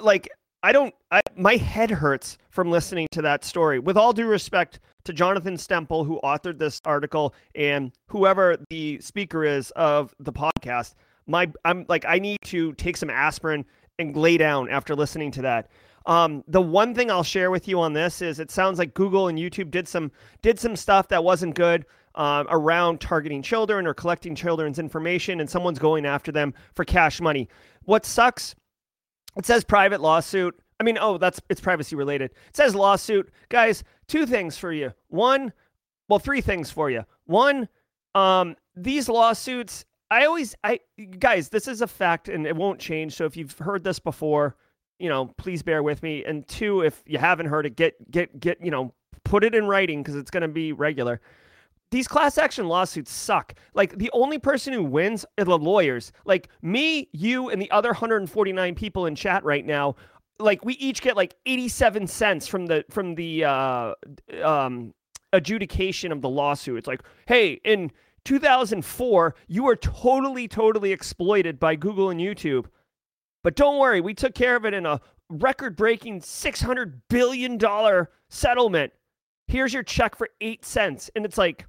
[0.01, 0.29] like
[0.63, 0.93] I don't.
[1.11, 3.79] I, my head hurts from listening to that story.
[3.79, 9.43] With all due respect to Jonathan Stempel, who authored this article, and whoever the speaker
[9.43, 10.93] is of the podcast,
[11.25, 13.65] my I'm like I need to take some aspirin
[13.97, 15.69] and lay down after listening to that.
[16.05, 19.27] Um, the one thing I'll share with you on this is it sounds like Google
[19.27, 21.85] and YouTube did some did some stuff that wasn't good
[22.15, 27.19] um, around targeting children or collecting children's information, and someone's going after them for cash
[27.19, 27.49] money.
[27.85, 28.55] What sucks
[29.37, 30.59] it says private lawsuit.
[30.79, 32.31] I mean, oh, that's it's privacy related.
[32.49, 33.31] It says lawsuit.
[33.49, 34.93] Guys, two things for you.
[35.09, 35.53] One,
[36.09, 37.05] well, three things for you.
[37.25, 37.69] One,
[38.15, 40.79] um, these lawsuits, I always I
[41.19, 43.13] guys, this is a fact and it won't change.
[43.13, 44.55] So if you've heard this before,
[44.99, 46.23] you know, please bear with me.
[46.25, 49.67] And two, if you haven't heard it, get get get, you know, put it in
[49.67, 51.21] writing because it's gonna be regular
[51.91, 53.53] these class action lawsuits suck.
[53.73, 56.11] Like the only person who wins are the lawyers.
[56.25, 59.95] Like me, you, and the other 149 people in chat right now.
[60.39, 63.93] Like we each get like 87 cents from the from the uh,
[64.41, 64.93] um,
[65.33, 66.77] adjudication of the lawsuit.
[66.77, 67.91] It's like, hey, in
[68.25, 72.65] 2004, you were totally, totally exploited by Google and YouTube.
[73.43, 77.59] But don't worry, we took care of it in a record breaking $600 billion
[78.29, 78.93] settlement.
[79.47, 81.09] Here's your check for eight cents.
[81.15, 81.65] And it's like,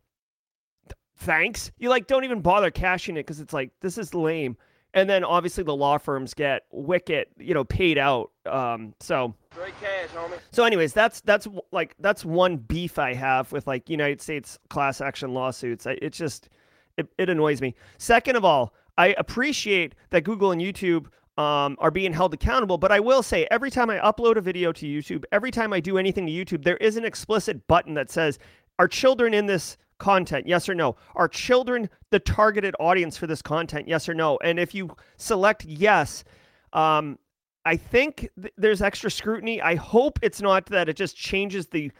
[1.16, 1.70] thanks.
[1.78, 4.56] You like don't even bother cashing it because it's like this is lame.
[4.94, 8.30] And then obviously the law firms get wicked, you know, paid out.
[8.44, 10.38] Um, so Great cash, homie.
[10.50, 15.00] So, anyways, that's that's like that's one beef I have with like United States class
[15.00, 15.86] action lawsuits.
[15.86, 16.48] I, it just
[16.96, 17.74] it, it annoys me.
[17.98, 21.06] Second of all, I appreciate that Google and YouTube
[21.38, 22.78] um, are being held accountable.
[22.78, 25.80] But I will say, every time I upload a video to YouTube, every time I
[25.80, 28.38] do anything to YouTube, there is an explicit button that says,
[28.78, 30.46] "Are children in this content?
[30.46, 30.96] Yes or no?
[31.14, 33.88] Are children the targeted audience for this content?
[33.88, 34.38] Yes or no?
[34.42, 36.24] And if you select yes,
[36.72, 37.18] um,
[37.64, 39.62] I think th- there's extra scrutiny.
[39.62, 41.92] I hope it's not that it just changes the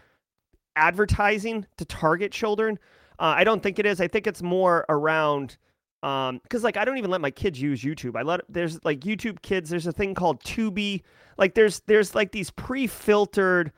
[0.76, 2.78] advertising to target children.
[3.18, 4.00] Uh, I don't think it is.
[4.00, 5.56] I think it's more around
[6.02, 9.00] um because like i don't even let my kids use youtube i let there's like
[9.00, 11.02] youtube kids there's a thing called tubi
[11.38, 13.72] like there's there's like these pre-filtered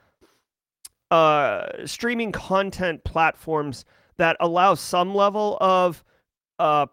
[1.11, 3.85] uh streaming content platforms
[4.16, 6.04] that allows some level of
[6.58, 6.86] uh,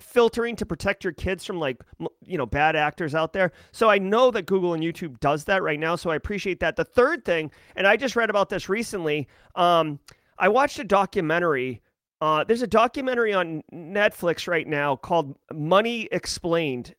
[0.00, 1.80] filtering to protect your kids from like
[2.24, 3.52] you know bad actors out there.
[3.72, 5.96] So I know that Google and YouTube does that right now.
[5.96, 6.76] So I appreciate that.
[6.76, 9.28] The third thing, and I just read about this recently.
[9.54, 9.98] Um,
[10.38, 11.82] I watched a documentary.
[12.20, 16.94] Uh, there's a documentary on Netflix right now called Money Explained.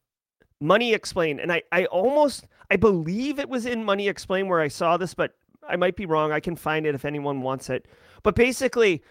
[0.62, 4.68] Money Explained, and I I almost I believe it was in Money Explained where I
[4.68, 5.34] saw this, but
[5.68, 6.32] I might be wrong.
[6.32, 7.86] I can find it if anyone wants it.
[8.24, 9.02] But basically,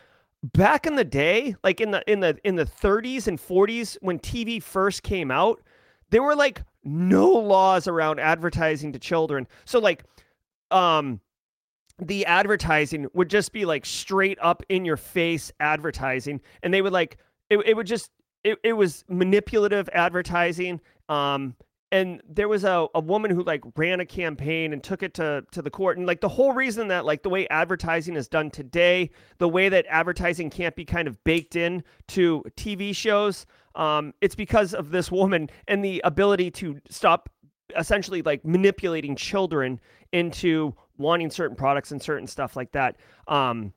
[0.42, 4.18] back in the day, like in the in the in the 30s and 40s when
[4.18, 5.60] TV first came out,
[6.10, 9.46] there were like no laws around advertising to children.
[9.64, 10.04] So like
[10.70, 11.20] um
[12.00, 16.92] the advertising would just be like straight up in your face advertising and they would
[16.92, 17.18] like
[17.50, 18.10] it, it would just
[18.44, 21.56] it, it was manipulative advertising um
[21.90, 25.44] and there was a, a woman who like ran a campaign and took it to
[25.52, 28.50] to the court and like the whole reason that like the way advertising is done
[28.50, 34.12] today the way that advertising can't be kind of baked in to tv shows um,
[34.20, 37.30] it's because of this woman and the ability to stop
[37.76, 39.80] essentially like manipulating children
[40.12, 42.96] into wanting certain products and certain stuff like that.
[43.26, 43.72] Um,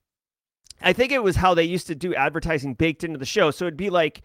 [0.83, 3.51] i think it was how they used to do advertising baked into the show.
[3.51, 4.23] So it'd be like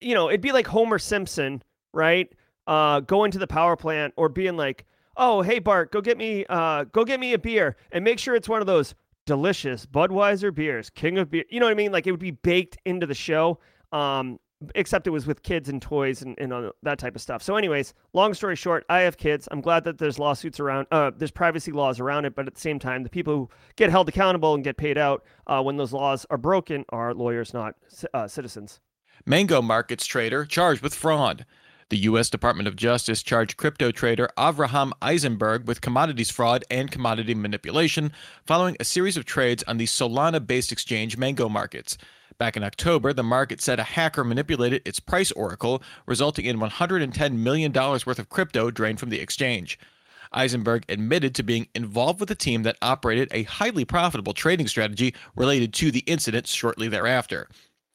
[0.00, 1.62] you know it'd be like homer simpson
[1.94, 2.30] right
[2.66, 4.84] uh, going to the power plant or being like,
[5.16, 8.34] "Oh, hey Bart, go get me, uh, go get me a beer, and make sure
[8.34, 8.94] it's one of those
[9.26, 11.92] delicious Budweiser beers, King of Beer." You know what I mean?
[11.92, 13.58] Like it would be baked into the show.
[13.92, 14.38] Um,
[14.74, 17.42] except it was with kids and toys and, and uh, that type of stuff.
[17.42, 19.48] So, anyways, long story short, I have kids.
[19.50, 22.60] I'm glad that there's lawsuits around, uh, there's privacy laws around it, but at the
[22.60, 25.92] same time, the people who get held accountable and get paid out uh, when those
[25.92, 27.74] laws are broken are lawyers, not
[28.14, 28.80] uh, citizens.
[29.24, 31.44] Mango Markets trader charged with fraud.
[31.88, 32.28] The U.S.
[32.28, 38.10] Department of Justice charged crypto trader Avraham Eisenberg with commodities fraud and commodity manipulation
[38.44, 41.96] following a series of trades on the Solana based exchange Mango Markets.
[42.38, 47.34] Back in October, the market said a hacker manipulated its price oracle, resulting in $110
[47.34, 49.78] million worth of crypto drained from the exchange.
[50.32, 55.14] Eisenberg admitted to being involved with a team that operated a highly profitable trading strategy
[55.36, 57.48] related to the incident shortly thereafter.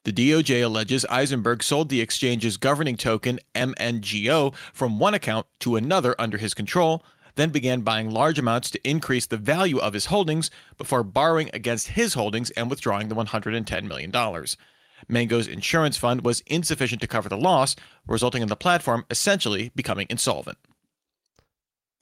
[0.04, 6.16] The DOJ alleges Eisenberg sold the exchange's governing token, MNGO, from one account to another
[6.18, 7.04] under his control,
[7.36, 11.88] then began buying large amounts to increase the value of his holdings before borrowing against
[11.88, 14.12] his holdings and withdrawing the $110 million.
[15.08, 17.76] Mango's insurance fund was insufficient to cover the loss,
[18.06, 20.58] resulting in the platform essentially becoming insolvent.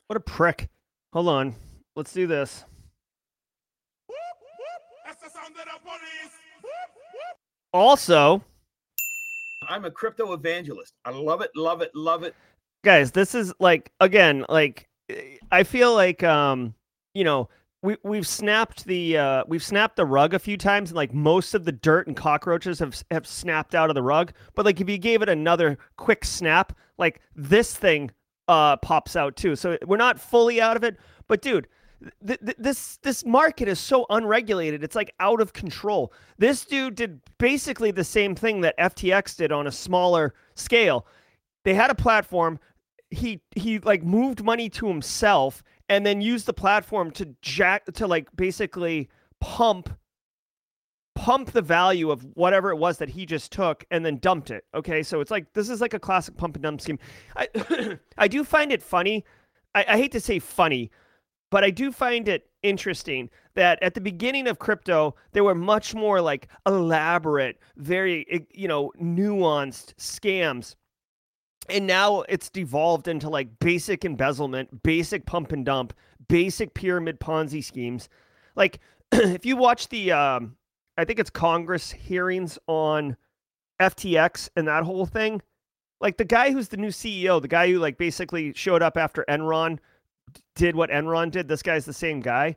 [0.06, 0.68] What a prick.
[1.12, 1.54] Hold on.
[1.94, 2.64] Let's do this.
[7.72, 8.42] Also,
[9.68, 10.94] I'm a crypto evangelist.
[11.04, 12.34] I love it, love it, love it.
[12.82, 14.88] Guys, this is like again, like
[15.52, 16.74] I feel like um,
[17.14, 17.48] you know,
[17.82, 21.54] we we've snapped the uh we've snapped the rug a few times and like most
[21.54, 24.88] of the dirt and cockroaches have have snapped out of the rug, but like if
[24.88, 28.10] you gave it another quick snap, like this thing
[28.48, 29.54] uh pops out too.
[29.54, 30.96] So we're not fully out of it,
[31.28, 31.68] but dude,
[32.26, 34.82] th- th- this this market is so unregulated.
[34.84, 36.12] It's like out of control.
[36.38, 41.06] This dude did basically the same thing that FTX did on a smaller scale.
[41.64, 42.58] They had a platform
[43.10, 48.06] he he like moved money to himself and then used the platform to jack to
[48.06, 49.08] like basically
[49.40, 49.90] pump
[51.16, 54.64] pump the value of whatever it was that he just took and then dumped it.
[54.74, 56.98] Okay, so it's like this is like a classic pump and dump scheme.
[57.36, 57.48] I
[58.18, 59.24] I do find it funny.
[59.74, 60.90] I, I hate to say funny,
[61.50, 65.94] but I do find it interesting that at the beginning of crypto there were much
[65.94, 70.74] more like elaborate, very you know nuanced scams
[71.70, 75.94] and now it's devolved into like basic embezzlement, basic pump and dump,
[76.28, 78.08] basic pyramid Ponzi schemes.
[78.56, 78.80] Like
[79.12, 80.56] if you watch the um
[80.96, 83.16] I think it's Congress hearings on
[83.80, 85.40] FTX and that whole thing,
[86.00, 89.24] like the guy who's the new CEO, the guy who like basically showed up after
[89.28, 89.78] Enron
[90.54, 92.56] did what Enron did, this guy's the same guy.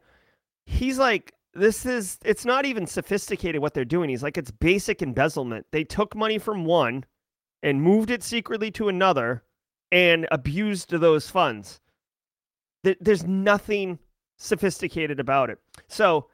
[0.65, 4.09] He's like this is it's not even sophisticated what they're doing.
[4.09, 5.65] He's like it's basic embezzlement.
[5.71, 7.05] They took money from one
[7.61, 9.43] and moved it secretly to another
[9.91, 11.79] and abused those funds.
[12.83, 13.99] There's nothing
[14.37, 15.59] sophisticated about it.
[15.87, 16.27] So,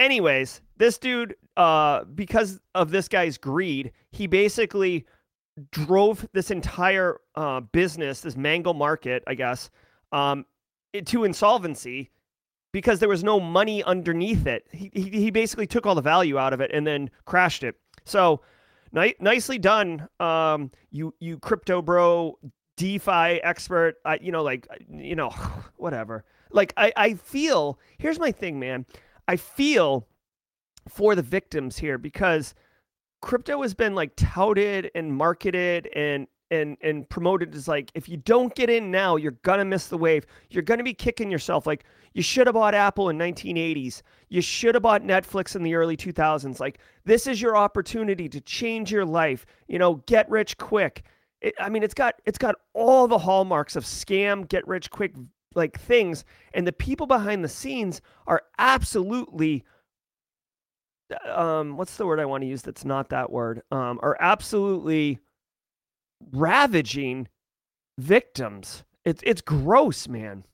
[0.00, 5.06] anyways, this dude, uh, because of this guy's greed, he basically
[5.70, 9.70] drove this entire uh, business, this mango market, I guess,
[10.12, 10.44] um,
[11.06, 12.10] to insolvency
[12.72, 14.66] because there was no money underneath it.
[14.72, 17.76] He, he, he basically took all the value out of it and then crashed it.
[18.04, 18.40] So
[18.94, 20.08] Ni- nicely done.
[20.20, 22.38] Um, you you crypto bro,
[22.76, 23.96] DeFi expert.
[24.04, 25.30] I you know like you know
[25.76, 26.24] whatever.
[26.52, 28.86] Like I I feel here's my thing, man.
[29.26, 30.06] I feel
[30.88, 32.54] for the victims here because
[33.20, 38.16] crypto has been like touted and marketed and and and promoted as like if you
[38.16, 40.26] don't get in now you're gonna miss the wave.
[40.50, 41.66] You're gonna be kicking yourself.
[41.66, 41.84] Like
[42.14, 45.96] you should have bought apple in 1980s you should have bought netflix in the early
[45.96, 51.04] 2000s like this is your opportunity to change your life you know get rich quick.
[51.42, 55.12] It, i mean it's got it's got all the hallmarks of scam get rich quick
[55.54, 56.24] like things
[56.54, 59.64] and the people behind the scenes are absolutely
[61.28, 63.60] um what's the word i want to use that's not that word?
[63.70, 65.18] Um are absolutely
[66.32, 67.28] ravaging
[67.98, 68.84] victims.
[69.04, 70.44] It's it's gross, man.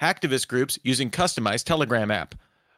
[0.00, 2.34] Hacktivist groups using customized Telegram app.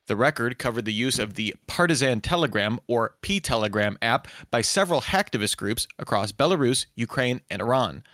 [0.07, 5.01] The record covered the use of the Partisan Telegram or P Telegram app by several
[5.01, 8.05] hacktivist groups across Belarus, Ukraine, and Iran.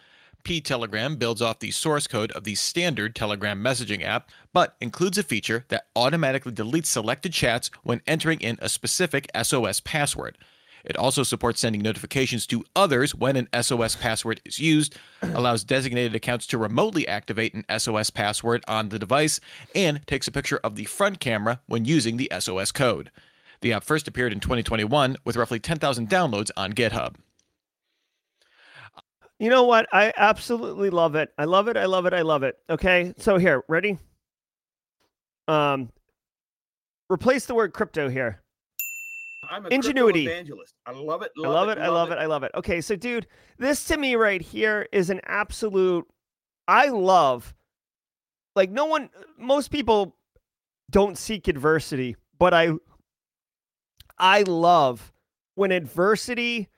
[0.45, 5.19] P Telegram builds off the source code of the standard Telegram messaging app, but includes
[5.19, 10.39] a feature that automatically deletes selected chats when entering in a specific SOS password.
[10.85, 16.15] It also supports sending notifications to others when an SOS password is used, allows designated
[16.15, 19.41] accounts to remotely activate an SOS password on the device,
[19.75, 23.11] and takes a picture of the front camera when using the SOS code.
[23.61, 27.17] The app first appeared in 2021 with roughly 10,000 downloads on GitHub.
[29.39, 29.87] You know what?
[29.93, 31.33] I absolutely love it.
[31.39, 31.77] I love it.
[31.79, 32.13] I love it.
[32.13, 32.59] I love it.
[32.69, 33.15] Okay.
[33.19, 33.99] So here, ready?
[35.49, 35.91] Um
[37.09, 38.43] replace the word crypto here.
[39.51, 40.27] I'm a Ingenuity.
[40.27, 40.75] evangelist.
[40.87, 41.33] I love it.
[41.37, 41.79] I love it.
[41.79, 42.19] I love it.
[42.19, 42.53] I love it.
[42.55, 43.27] Okay, so dude,
[43.59, 46.07] this to me right here is an absolute.
[46.69, 47.53] I love.
[48.55, 50.17] Like no one, most people
[50.91, 52.71] don't seek adversity, but I.
[54.19, 55.13] I love
[55.55, 56.69] when adversity.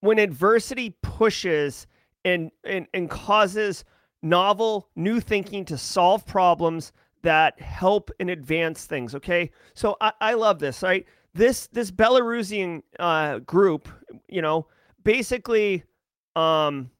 [0.00, 1.86] When adversity pushes
[2.24, 3.84] and and and causes
[4.22, 6.92] novel new thinking to solve problems
[7.22, 9.14] that help and advance things.
[9.14, 10.82] Okay, so I, I love this.
[10.82, 13.88] Right, this this Belarusian uh, group,
[14.28, 14.66] you know,
[15.04, 15.84] basically,
[16.36, 16.90] um,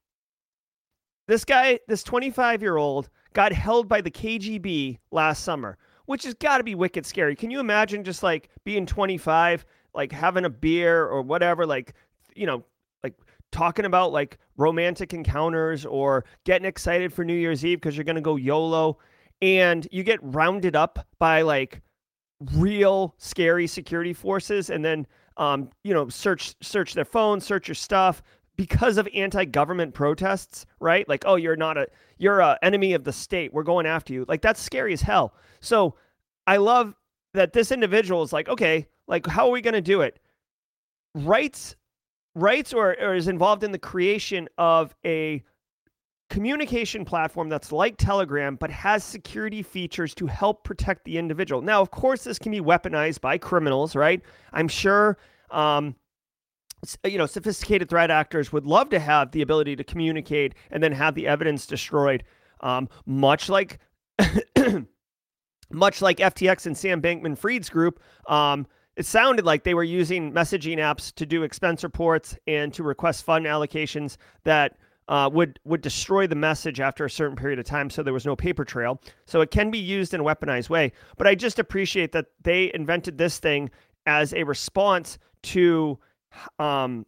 [1.27, 6.35] this guy, this 25 year old, got held by the KGB last summer, which has
[6.35, 7.37] got to be wicked scary.
[7.37, 9.65] Can you imagine just like being 25,
[9.95, 11.95] like having a beer or whatever, like
[12.35, 12.65] you know,
[13.03, 13.15] like
[13.51, 18.21] talking about like romantic encounters or getting excited for New Year's Eve because you're gonna
[18.21, 18.99] go YOLO
[19.43, 21.81] and you get rounded up by like
[22.55, 27.75] real scary security forces and then um, you know search search their phones search your
[27.75, 28.23] stuff.
[28.57, 31.09] Because of anti-government protests right?
[31.09, 31.87] Like oh you're not a
[32.19, 33.53] you're a enemy of the state.
[33.53, 34.25] We're going after you.
[34.27, 35.35] Like that's scary as hell.
[35.61, 35.95] So
[36.47, 36.95] i love
[37.35, 40.19] that this individual is like okay like how are we going to do it?
[41.15, 41.77] Writes
[42.35, 45.43] writes or, or is involved in the creation of a
[46.31, 51.63] communication platform that's like Telegram, but has security features to help protect the individual.
[51.63, 54.21] Now, of course, this can be weaponized by criminals, right?
[54.53, 55.19] I'm sure.
[55.51, 55.97] Um,
[57.05, 60.93] you know, sophisticated threat actors would love to have the ability to communicate and then
[60.93, 62.23] have the evidence destroyed,
[62.61, 63.81] um, much like,
[65.71, 68.01] much like FTX and Sam Bankman-Fried's group.
[68.29, 68.67] Um,
[68.97, 73.25] it sounded like they were using messaging apps to do expense reports and to request
[73.25, 74.77] fund allocations that
[75.09, 78.27] uh, would would destroy the message after a certain period of time, so there was
[78.27, 79.01] no paper trail.
[79.27, 80.93] So it can be used in a weaponized way.
[81.17, 83.71] But I just appreciate that they invented this thing
[84.07, 85.99] as a response to,
[86.59, 87.07] um,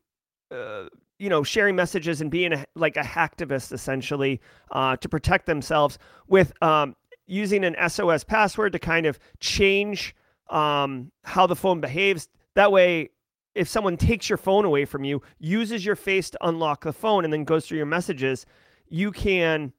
[0.50, 0.86] uh,
[1.18, 4.40] you know, sharing messages and being a, like a hacktivist essentially
[4.72, 6.96] uh, to protect themselves with um,
[7.26, 10.14] using an SOS password to kind of change
[10.48, 12.28] um, how the phone behaves.
[12.54, 13.10] That way,
[13.54, 17.24] if someone takes your phone away from you, uses your face to unlock the phone,
[17.24, 18.46] and then goes through your messages,
[18.88, 19.72] you can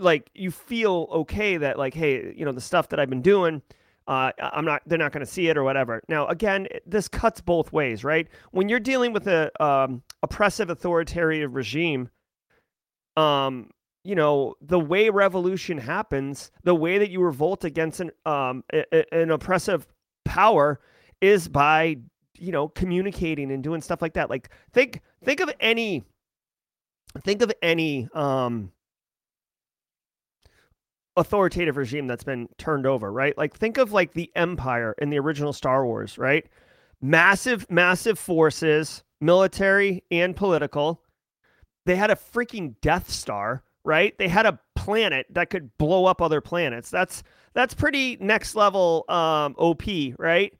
[0.00, 3.62] like you feel okay that like hey you know the stuff that i've been doing
[4.08, 6.02] uh, i'm not they're not going to see it or whatever.
[6.08, 8.28] Now again this cuts both ways right?
[8.50, 12.10] When you're dealing with a um, oppressive authoritarian regime
[13.16, 13.70] um
[14.02, 18.64] you know the way revolution happens the way that you revolt against an um
[19.12, 19.86] an oppressive
[20.24, 20.80] power
[21.20, 21.96] is by
[22.38, 24.30] you know, communicating and doing stuff like that.
[24.30, 26.04] Like think think of any
[27.22, 28.72] think of any um
[31.16, 33.36] authoritative regime that's been turned over, right?
[33.38, 36.46] Like think of like the empire in the original Star Wars, right?
[37.00, 41.00] Massive massive forces, military and political.
[41.86, 44.16] They had a freaking Death Star, right?
[44.18, 46.90] They had a planet that could blow up other planets.
[46.90, 47.22] That's
[47.52, 49.82] that's pretty next level um OP,
[50.18, 50.52] right?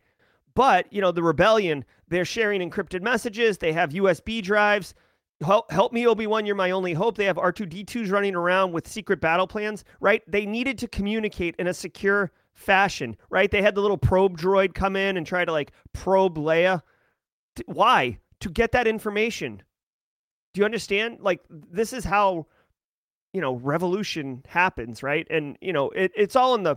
[0.54, 4.94] But, you know, the rebellion, they're sharing encrypted messages, they have USB drives.
[5.42, 7.16] Help, help me, Obi Wan, you're my only hope.
[7.16, 10.22] They have R2D2s running around with secret battle plans, right?
[10.28, 13.50] They needed to communicate in a secure fashion, right?
[13.50, 16.82] They had the little probe droid come in and try to like probe Leia.
[17.66, 18.18] Why?
[18.40, 19.62] To get that information.
[20.54, 21.18] Do you understand?
[21.20, 22.46] Like, this is how,
[23.32, 25.26] you know, revolution happens, right?
[25.30, 26.76] And, you know, it, it's all in the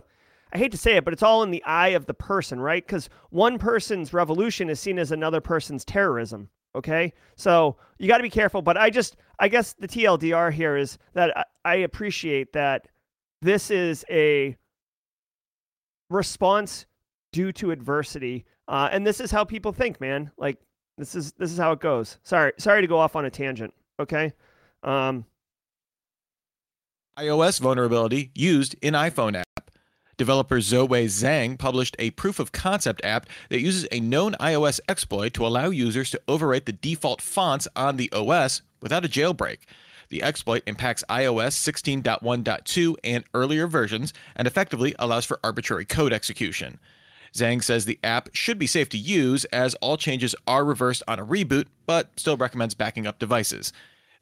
[0.52, 2.84] I hate to say it, but it's all in the eye of the person, right?
[2.84, 6.48] Because one person's revolution is seen as another person's terrorism.
[6.74, 7.12] Okay.
[7.36, 8.62] So you got to be careful.
[8.62, 12.86] But I just, I guess the TLDR here is that I, appreciate that
[13.42, 14.56] this is a
[16.10, 16.86] response
[17.32, 18.44] due to adversity.
[18.68, 20.30] Uh, and this is how people think, man.
[20.38, 20.58] Like
[20.98, 22.18] this is this is how it goes.
[22.22, 23.72] Sorry, sorry to go off on a tangent.
[24.00, 24.32] Okay.
[24.82, 25.24] Um,
[27.18, 29.47] iOS vulnerability used in iPhone app.
[30.18, 35.32] Developer Zhuowei Zhang published a proof of concept app that uses a known iOS exploit
[35.34, 39.58] to allow users to overwrite the default fonts on the OS without a jailbreak.
[40.08, 46.80] The exploit impacts iOS 16.1.2 and earlier versions and effectively allows for arbitrary code execution.
[47.32, 51.20] Zhang says the app should be safe to use as all changes are reversed on
[51.20, 53.72] a reboot, but still recommends backing up devices.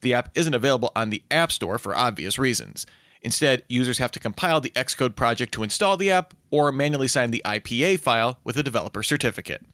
[0.03, 2.85] The app isn't available on the App Store for obvious reasons.
[3.27, 7.33] Instead, users have to compile the Xcode project to install the app or manually sign
[7.33, 9.67] the IPA file with a developer certificate.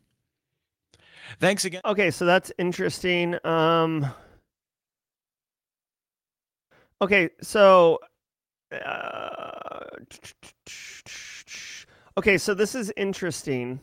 [1.38, 1.82] Thanks again.
[1.84, 3.36] Okay, so that's interesting.
[3.44, 4.07] Um,
[7.03, 7.98] okay, so
[8.72, 9.80] uh,
[12.16, 13.78] okay, so this is interesting.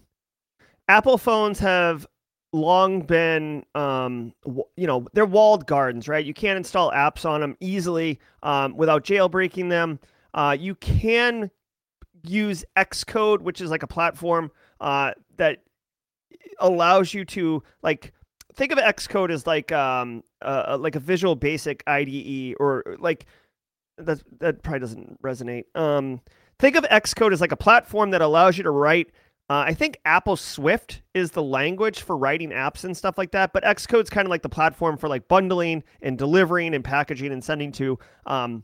[0.87, 2.07] Apple phones have
[2.51, 4.33] long been, um,
[4.75, 6.25] you know, they're walled gardens, right?
[6.25, 9.99] You can't install apps on them easily um, without jailbreaking them.
[10.33, 11.51] Uh, you can
[12.23, 15.59] use Xcode, which is like a platform uh, that
[16.59, 18.13] allows you to like
[18.55, 23.25] think of Xcode as like um uh, like a Visual Basic IDE or like
[23.97, 25.63] that that probably doesn't resonate.
[25.75, 26.21] Um,
[26.59, 29.11] think of Xcode as like a platform that allows you to write.
[29.49, 33.51] Uh, I think Apple Swift is the language for writing apps and stuff like that,
[33.51, 37.43] but Xcode's kind of like the platform for like bundling and delivering and packaging and
[37.43, 37.97] sending to
[38.27, 38.63] um,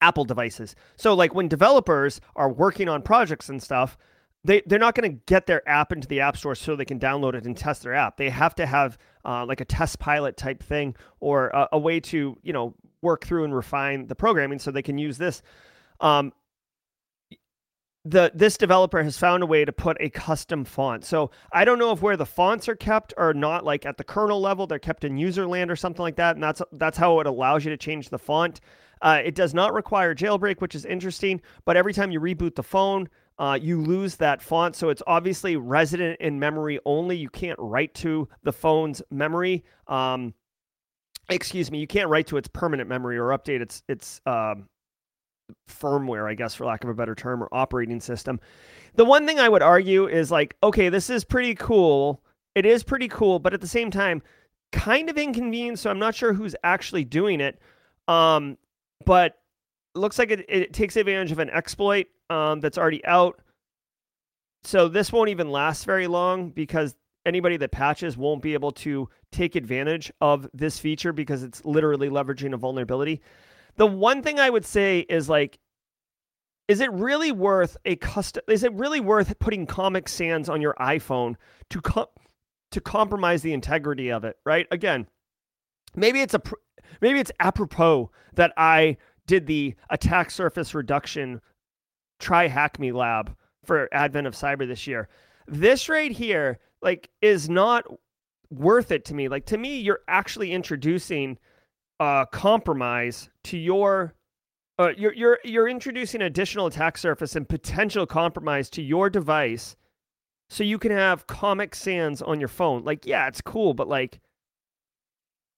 [0.00, 0.76] Apple devices.
[0.94, 3.98] So like when developers are working on projects and stuff,
[4.44, 6.98] they they're not going to get their app into the app store so they can
[6.98, 8.16] download it and test their app.
[8.16, 12.00] They have to have uh, like a test pilot type thing or a, a, way
[12.00, 15.42] to you know work through and refine the programming so they can use this.
[16.00, 16.32] Um,
[18.04, 21.04] the this developer has found a way to put a custom font.
[21.04, 24.04] So I don't know if where the fonts are kept or not like at the
[24.04, 27.26] kernel level, they're kept in userland or something like that, and that's that's how it
[27.26, 28.60] allows you to change the font.
[29.02, 31.40] Uh, it does not require jailbreak, which is interesting.
[31.64, 34.76] But every time you reboot the phone, uh, you lose that font.
[34.76, 37.16] So it's obviously resident in memory only.
[37.16, 39.64] You can't write to the phone's memory.
[39.86, 40.34] Um,
[41.30, 44.68] excuse me, you can't write to its permanent memory or update its its um,
[45.68, 48.40] firmware, I guess, for lack of a better term, or operating system.
[48.94, 52.22] The one thing I would argue is like, okay, this is pretty cool.
[52.54, 54.22] It is pretty cool, but at the same time,
[54.72, 55.78] kind of inconvenient.
[55.78, 57.60] So I'm not sure who's actually doing it.
[58.08, 58.58] Um,
[59.04, 59.38] but
[59.94, 63.40] looks like it, it takes advantage of an exploit um, that's already out.
[64.64, 66.94] So this won't even last very long because
[67.26, 72.08] anybody that patches won't be able to take advantage of this feature because it's literally
[72.08, 73.20] leveraging a vulnerability.
[73.80, 75.58] The one thing I would say is like,
[76.68, 78.42] is it really worth a custom?
[78.46, 81.36] Is it really worth putting Comic Sans on your iPhone
[81.70, 82.10] to co-
[82.72, 84.36] to compromise the integrity of it?
[84.44, 84.66] Right?
[84.70, 85.06] Again,
[85.96, 86.42] maybe it's a
[87.00, 91.40] maybe it's apropos that I did the attack surface reduction
[92.20, 95.08] TryHackMe lab for Advent of Cyber this year.
[95.48, 97.86] This right here, like, is not
[98.50, 99.28] worth it to me.
[99.28, 101.38] Like, to me, you're actually introducing
[102.00, 104.14] a compromise to your.
[104.78, 109.76] Uh, you're you're you're introducing additional attack surface and potential compromise to your device,
[110.48, 112.82] so you can have Comic Sans on your phone.
[112.82, 114.20] Like, yeah, it's cool, but like,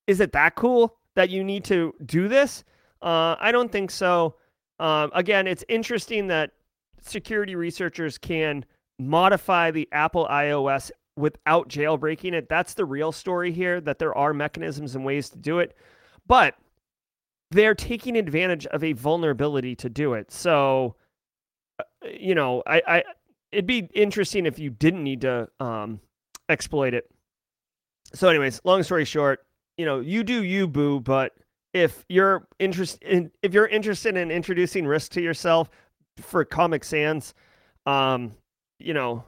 [0.09, 2.65] is it that cool that you need to do this?
[3.01, 4.35] Uh, I don't think so.
[4.81, 6.51] Um, again, it's interesting that
[7.01, 8.65] security researchers can
[8.99, 12.49] modify the Apple iOS without jailbreaking it.
[12.49, 15.77] That's the real story here, that there are mechanisms and ways to do it.
[16.27, 16.57] But
[17.51, 20.31] they're taking advantage of a vulnerability to do it.
[20.31, 20.97] So,
[21.79, 23.05] uh, you know, I, I
[23.51, 26.01] it'd be interesting if you didn't need to um,
[26.49, 27.09] exploit it.
[28.15, 29.41] So, anyways, long story short,
[29.77, 31.01] you know, you do you, boo.
[31.01, 31.33] But
[31.73, 35.71] if you're interested in if you're interested in introducing risk to yourself
[36.19, 37.35] for Comic Sans,
[37.87, 38.33] um,
[38.79, 39.25] you know,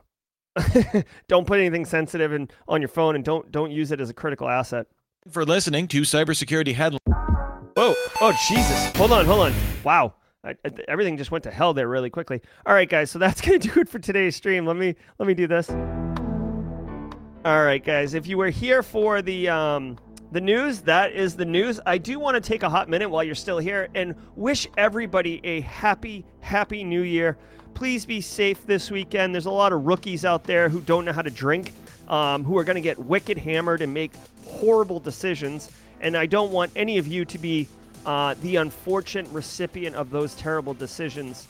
[1.28, 4.14] don't put anything sensitive in, on your phone and don't don't use it as a
[4.14, 4.86] critical asset.
[5.30, 7.00] For listening to cybersecurity headlines.
[7.06, 7.94] Whoa!
[8.20, 8.94] Oh Jesus!
[8.96, 9.54] Hold on, hold on.
[9.82, 10.12] Wow.
[10.44, 12.42] I, I, everything just went to hell there really quickly.
[12.66, 13.10] All right, guys.
[13.10, 14.66] So that's gonna do it for today's stream.
[14.66, 15.70] Let me let me do this.
[15.70, 18.12] All right, guys.
[18.12, 19.98] If you were here for the um,
[20.30, 21.80] the news, that is the news.
[21.86, 25.40] I do want to take a hot minute while you're still here and wish everybody
[25.42, 27.38] a happy, happy new year.
[27.72, 29.34] Please be safe this weekend.
[29.34, 31.72] There's a lot of rookies out there who don't know how to drink,
[32.08, 34.12] um, who are going to get wicked hammered and make
[34.46, 35.70] horrible decisions.
[36.00, 37.68] And I don't want any of you to be
[38.04, 41.48] uh, the unfortunate recipient of those terrible decisions,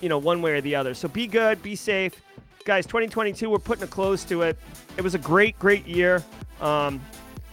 [0.00, 0.94] you know, one way or the other.
[0.94, 2.20] So be good, be safe.
[2.64, 4.56] Guys, 2022, we're putting a close to it.
[4.96, 6.24] It was a great, great year.
[6.60, 7.00] Um,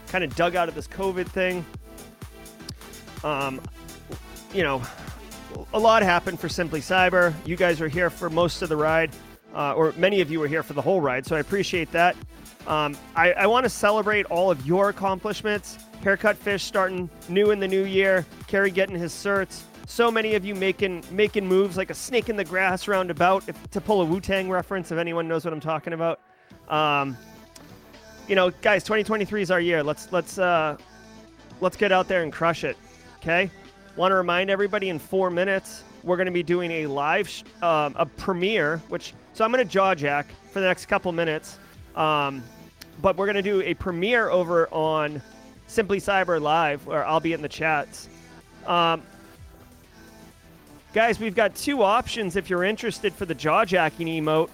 [0.07, 1.65] kind of dug out of this COVID thing.
[3.23, 3.61] Um,
[4.53, 4.81] you know,
[5.73, 7.33] a lot happened for Simply Cyber.
[7.45, 9.11] You guys are here for most of the ride,
[9.53, 12.15] uh, or many of you were here for the whole ride, so I appreciate that.
[12.67, 15.77] Um, I, I want to celebrate all of your accomplishments.
[16.03, 18.25] Haircut Fish starting new in the new year.
[18.47, 19.61] Kerry getting his certs.
[19.87, 23.47] So many of you making making moves like a snake in the grass roundabout.
[23.49, 26.21] If, to pull a Wu Tang reference, if anyone knows what I'm talking about.
[26.69, 27.17] Um,
[28.27, 29.83] you know, guys, 2023 is our year.
[29.83, 30.77] Let's let's uh,
[31.59, 32.77] let's get out there and crush it.
[33.17, 33.51] Okay.
[33.95, 37.43] Want to remind everybody in four minutes we're going to be doing a live sh-
[37.61, 41.57] um, a premiere, which so I'm going to jaw jack for the next couple minutes,
[41.95, 42.43] um,
[43.01, 45.21] but we're going to do a premiere over on
[45.67, 48.09] Simply Cyber Live, where I'll be in the chats.
[48.65, 49.01] Um,
[50.93, 54.49] guys, we've got two options if you're interested for the jaw jacking emote.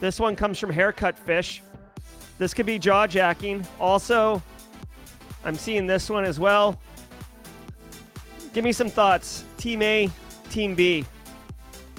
[0.00, 1.62] This one comes from Haircut Fish.
[2.38, 3.66] This could be jaw jacking.
[3.78, 4.42] Also,
[5.44, 6.78] I'm seeing this one as well.
[8.54, 9.44] Give me some thoughts.
[9.58, 10.10] Team A,
[10.50, 11.06] Team B.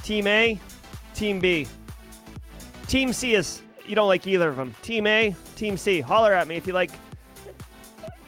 [0.04, 0.60] Team A,
[1.16, 1.68] Team B.
[2.88, 4.76] Team C is you don't like either of them.
[4.82, 6.02] Team A, Team C.
[6.02, 6.92] Holler at me if you like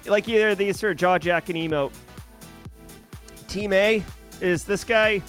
[0.04, 1.94] you like either of these for jaw jack and emote.
[3.48, 4.04] Team A
[4.42, 5.22] is this guy.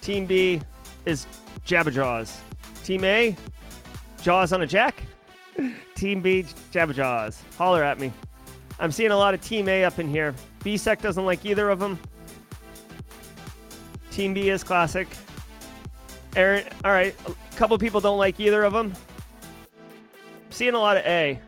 [0.00, 0.60] Team B
[1.04, 1.26] is
[1.66, 2.40] Jabba Jaws.
[2.84, 3.36] Team A,
[4.22, 5.02] Jaws on a jack.
[5.94, 7.42] Team B, Jabba Jaws.
[7.56, 8.12] Holler at me.
[8.78, 10.34] I'm seeing a lot of Team A up in here.
[10.62, 11.98] B-Sec doesn't like either of them.
[14.18, 15.06] Team B is classic.
[16.34, 17.14] Aaron, all right.
[17.28, 18.92] A couple people don't like either of them.
[20.50, 21.38] seeing a lot of A.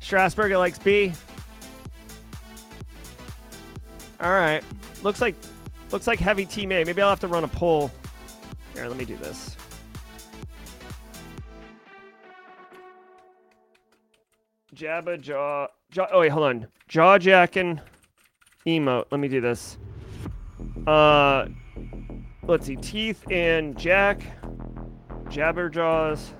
[0.00, 1.12] Strasburger likes B.
[4.20, 4.60] All right.
[5.04, 5.36] Looks like
[5.92, 6.82] looks like heavy team A.
[6.82, 7.92] Maybe I'll have to run a poll.
[8.74, 9.56] Here, let me do this.
[14.74, 16.08] Jabba jaw, jaw.
[16.10, 16.66] Oh wait, hold on.
[16.88, 17.80] Jaw jacking
[18.66, 19.04] emote.
[19.12, 19.78] Let me do this.
[20.86, 21.46] Uh,
[22.44, 22.76] let's see.
[22.76, 24.22] Teeth and Jack.
[25.28, 26.32] Jabber jaws.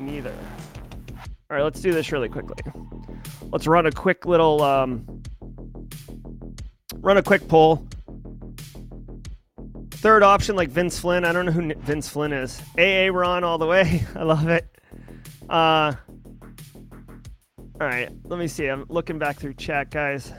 [0.00, 0.34] Neither.
[1.50, 2.56] All right, let's do this really quickly.
[3.50, 5.22] Let's run a quick little um,
[6.96, 7.86] run a quick poll.
[9.90, 11.24] Third option, like Vince Flynn.
[11.24, 12.60] I don't know who Vince Flynn is.
[12.78, 14.04] AA Ron all the way.
[14.14, 14.66] I love it.
[15.48, 15.94] Uh,
[17.80, 18.66] all right, let me see.
[18.66, 20.32] I'm looking back through chat, guys.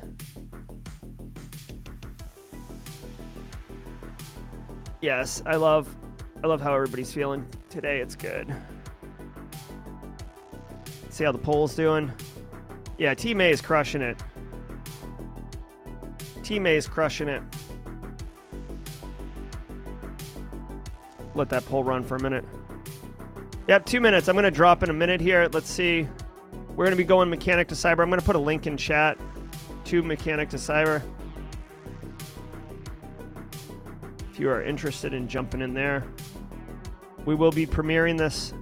[5.02, 5.95] Yes, I love,
[6.43, 8.00] I love how everybody's feeling today.
[8.00, 8.54] It's good.
[11.10, 12.12] See how the poll's doing.
[12.97, 14.18] Yeah, T May is crushing it.
[16.43, 17.41] T May is crushing it.
[21.34, 22.43] Let that poll run for a minute.
[23.70, 24.28] Yep, two minutes.
[24.28, 25.47] I'm going to drop in a minute here.
[25.54, 26.08] Let's see.
[26.72, 28.00] We're going to be going mechanic to cyber.
[28.00, 29.18] I'm going to put a link in chat
[29.86, 31.02] to mechanic to cyber.
[34.40, 36.06] You are interested in jumping in there,
[37.26, 38.54] we will be premiering this.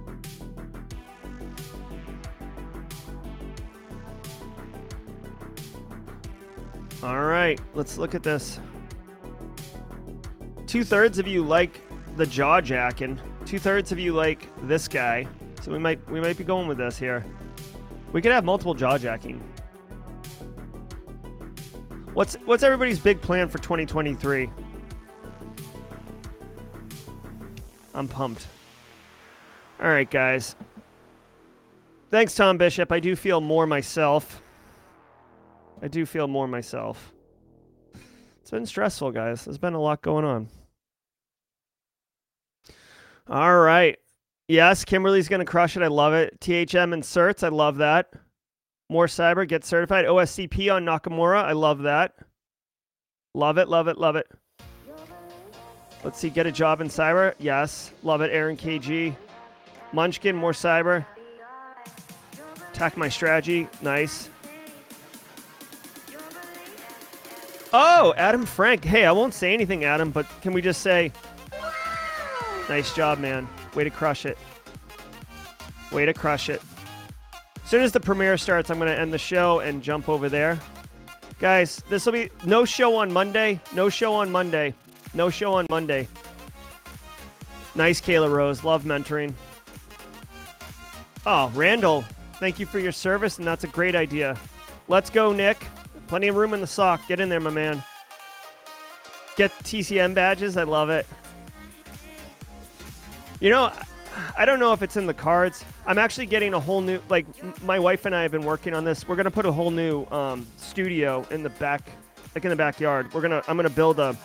[7.00, 8.58] All right, let's look at this.
[10.66, 11.80] Two thirds of you like
[12.16, 13.20] the jaw jacking.
[13.46, 15.28] Two thirds of you like this guy,
[15.62, 17.24] so we might we might be going with this here.
[18.12, 19.40] We could have multiple jaw jacking.
[22.14, 24.50] What's what's everybody's big plan for 2023?
[27.98, 28.46] I'm pumped.
[29.82, 30.54] All right, guys.
[32.12, 32.92] Thanks, Tom Bishop.
[32.92, 34.40] I do feel more myself.
[35.82, 37.12] I do feel more myself.
[38.40, 39.44] It's been stressful, guys.
[39.44, 40.48] There's been a lot going on.
[43.28, 43.98] All right.
[44.46, 45.82] Yes, Kimberly's going to crush it.
[45.82, 46.38] I love it.
[46.38, 47.42] THM inserts.
[47.42, 48.12] I love that.
[48.88, 49.46] More cyber.
[49.46, 50.04] Get certified.
[50.04, 51.42] OSCP on Nakamura.
[51.42, 52.14] I love that.
[53.34, 53.68] Love it.
[53.68, 53.98] Love it.
[53.98, 54.28] Love it.
[56.04, 56.30] Let's see.
[56.30, 57.34] Get a job in cyber.
[57.38, 57.92] Yes.
[58.02, 58.30] Love it.
[58.32, 59.14] Aaron KG.
[59.92, 60.36] Munchkin.
[60.36, 61.04] More cyber.
[62.72, 63.68] Attack my strategy.
[63.82, 64.28] Nice.
[67.72, 68.84] Oh, Adam Frank.
[68.84, 71.12] Hey, I won't say anything, Adam, but can we just say
[72.68, 73.48] Nice job, man.
[73.74, 74.36] Way to crush it.
[75.90, 76.60] Way to crush it.
[77.64, 80.28] As soon as the premiere starts, I'm going to end the show and jump over
[80.28, 80.58] there.
[81.38, 83.58] Guys, this will be no show on Monday.
[83.74, 84.74] No show on Monday.
[85.14, 86.08] No show on Monday.
[87.74, 88.64] Nice, Kayla Rose.
[88.64, 89.32] Love mentoring.
[91.26, 92.04] Oh, Randall,
[92.34, 94.36] thank you for your service, and that's a great idea.
[94.88, 95.64] Let's go, Nick.
[96.06, 97.06] Plenty of room in the SOC.
[97.06, 97.82] Get in there, my man.
[99.36, 100.56] Get TCM badges.
[100.56, 101.06] I love it.
[103.40, 103.70] You know,
[104.36, 105.64] I don't know if it's in the cards.
[105.86, 107.26] I'm actually getting a whole new like
[107.62, 109.06] my wife and I have been working on this.
[109.06, 111.90] We're gonna put a whole new um, studio in the back,
[112.34, 113.12] like in the backyard.
[113.12, 114.16] We're gonna I'm gonna build a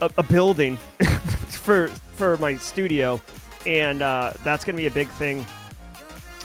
[0.00, 0.76] a, a building
[1.48, 3.20] for for my studio,
[3.66, 5.46] and uh, that's gonna be a big thing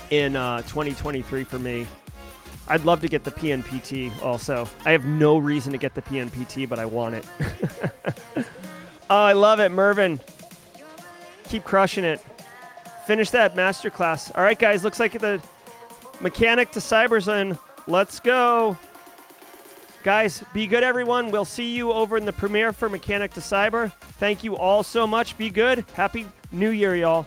[0.10, 1.88] in uh, 2023 for me.
[2.68, 4.68] I'd love to get the PNPT also.
[4.86, 7.26] I have no reason to get the PNPT, but I want it.
[9.10, 10.20] oh, I love it, Mervin.
[11.48, 12.22] Keep crushing it.
[13.06, 14.32] Finish that masterclass.
[14.36, 14.84] All right, guys.
[14.84, 15.40] Looks like the
[16.22, 17.60] mechanic to Cyberzone.
[17.86, 18.76] Let's go.
[20.06, 21.32] Guys, be good, everyone.
[21.32, 23.92] We'll see you over in the premiere for Mechanic to Cyber.
[24.20, 25.36] Thank you all so much.
[25.36, 25.84] Be good.
[25.96, 27.26] Happy New Year, y'all.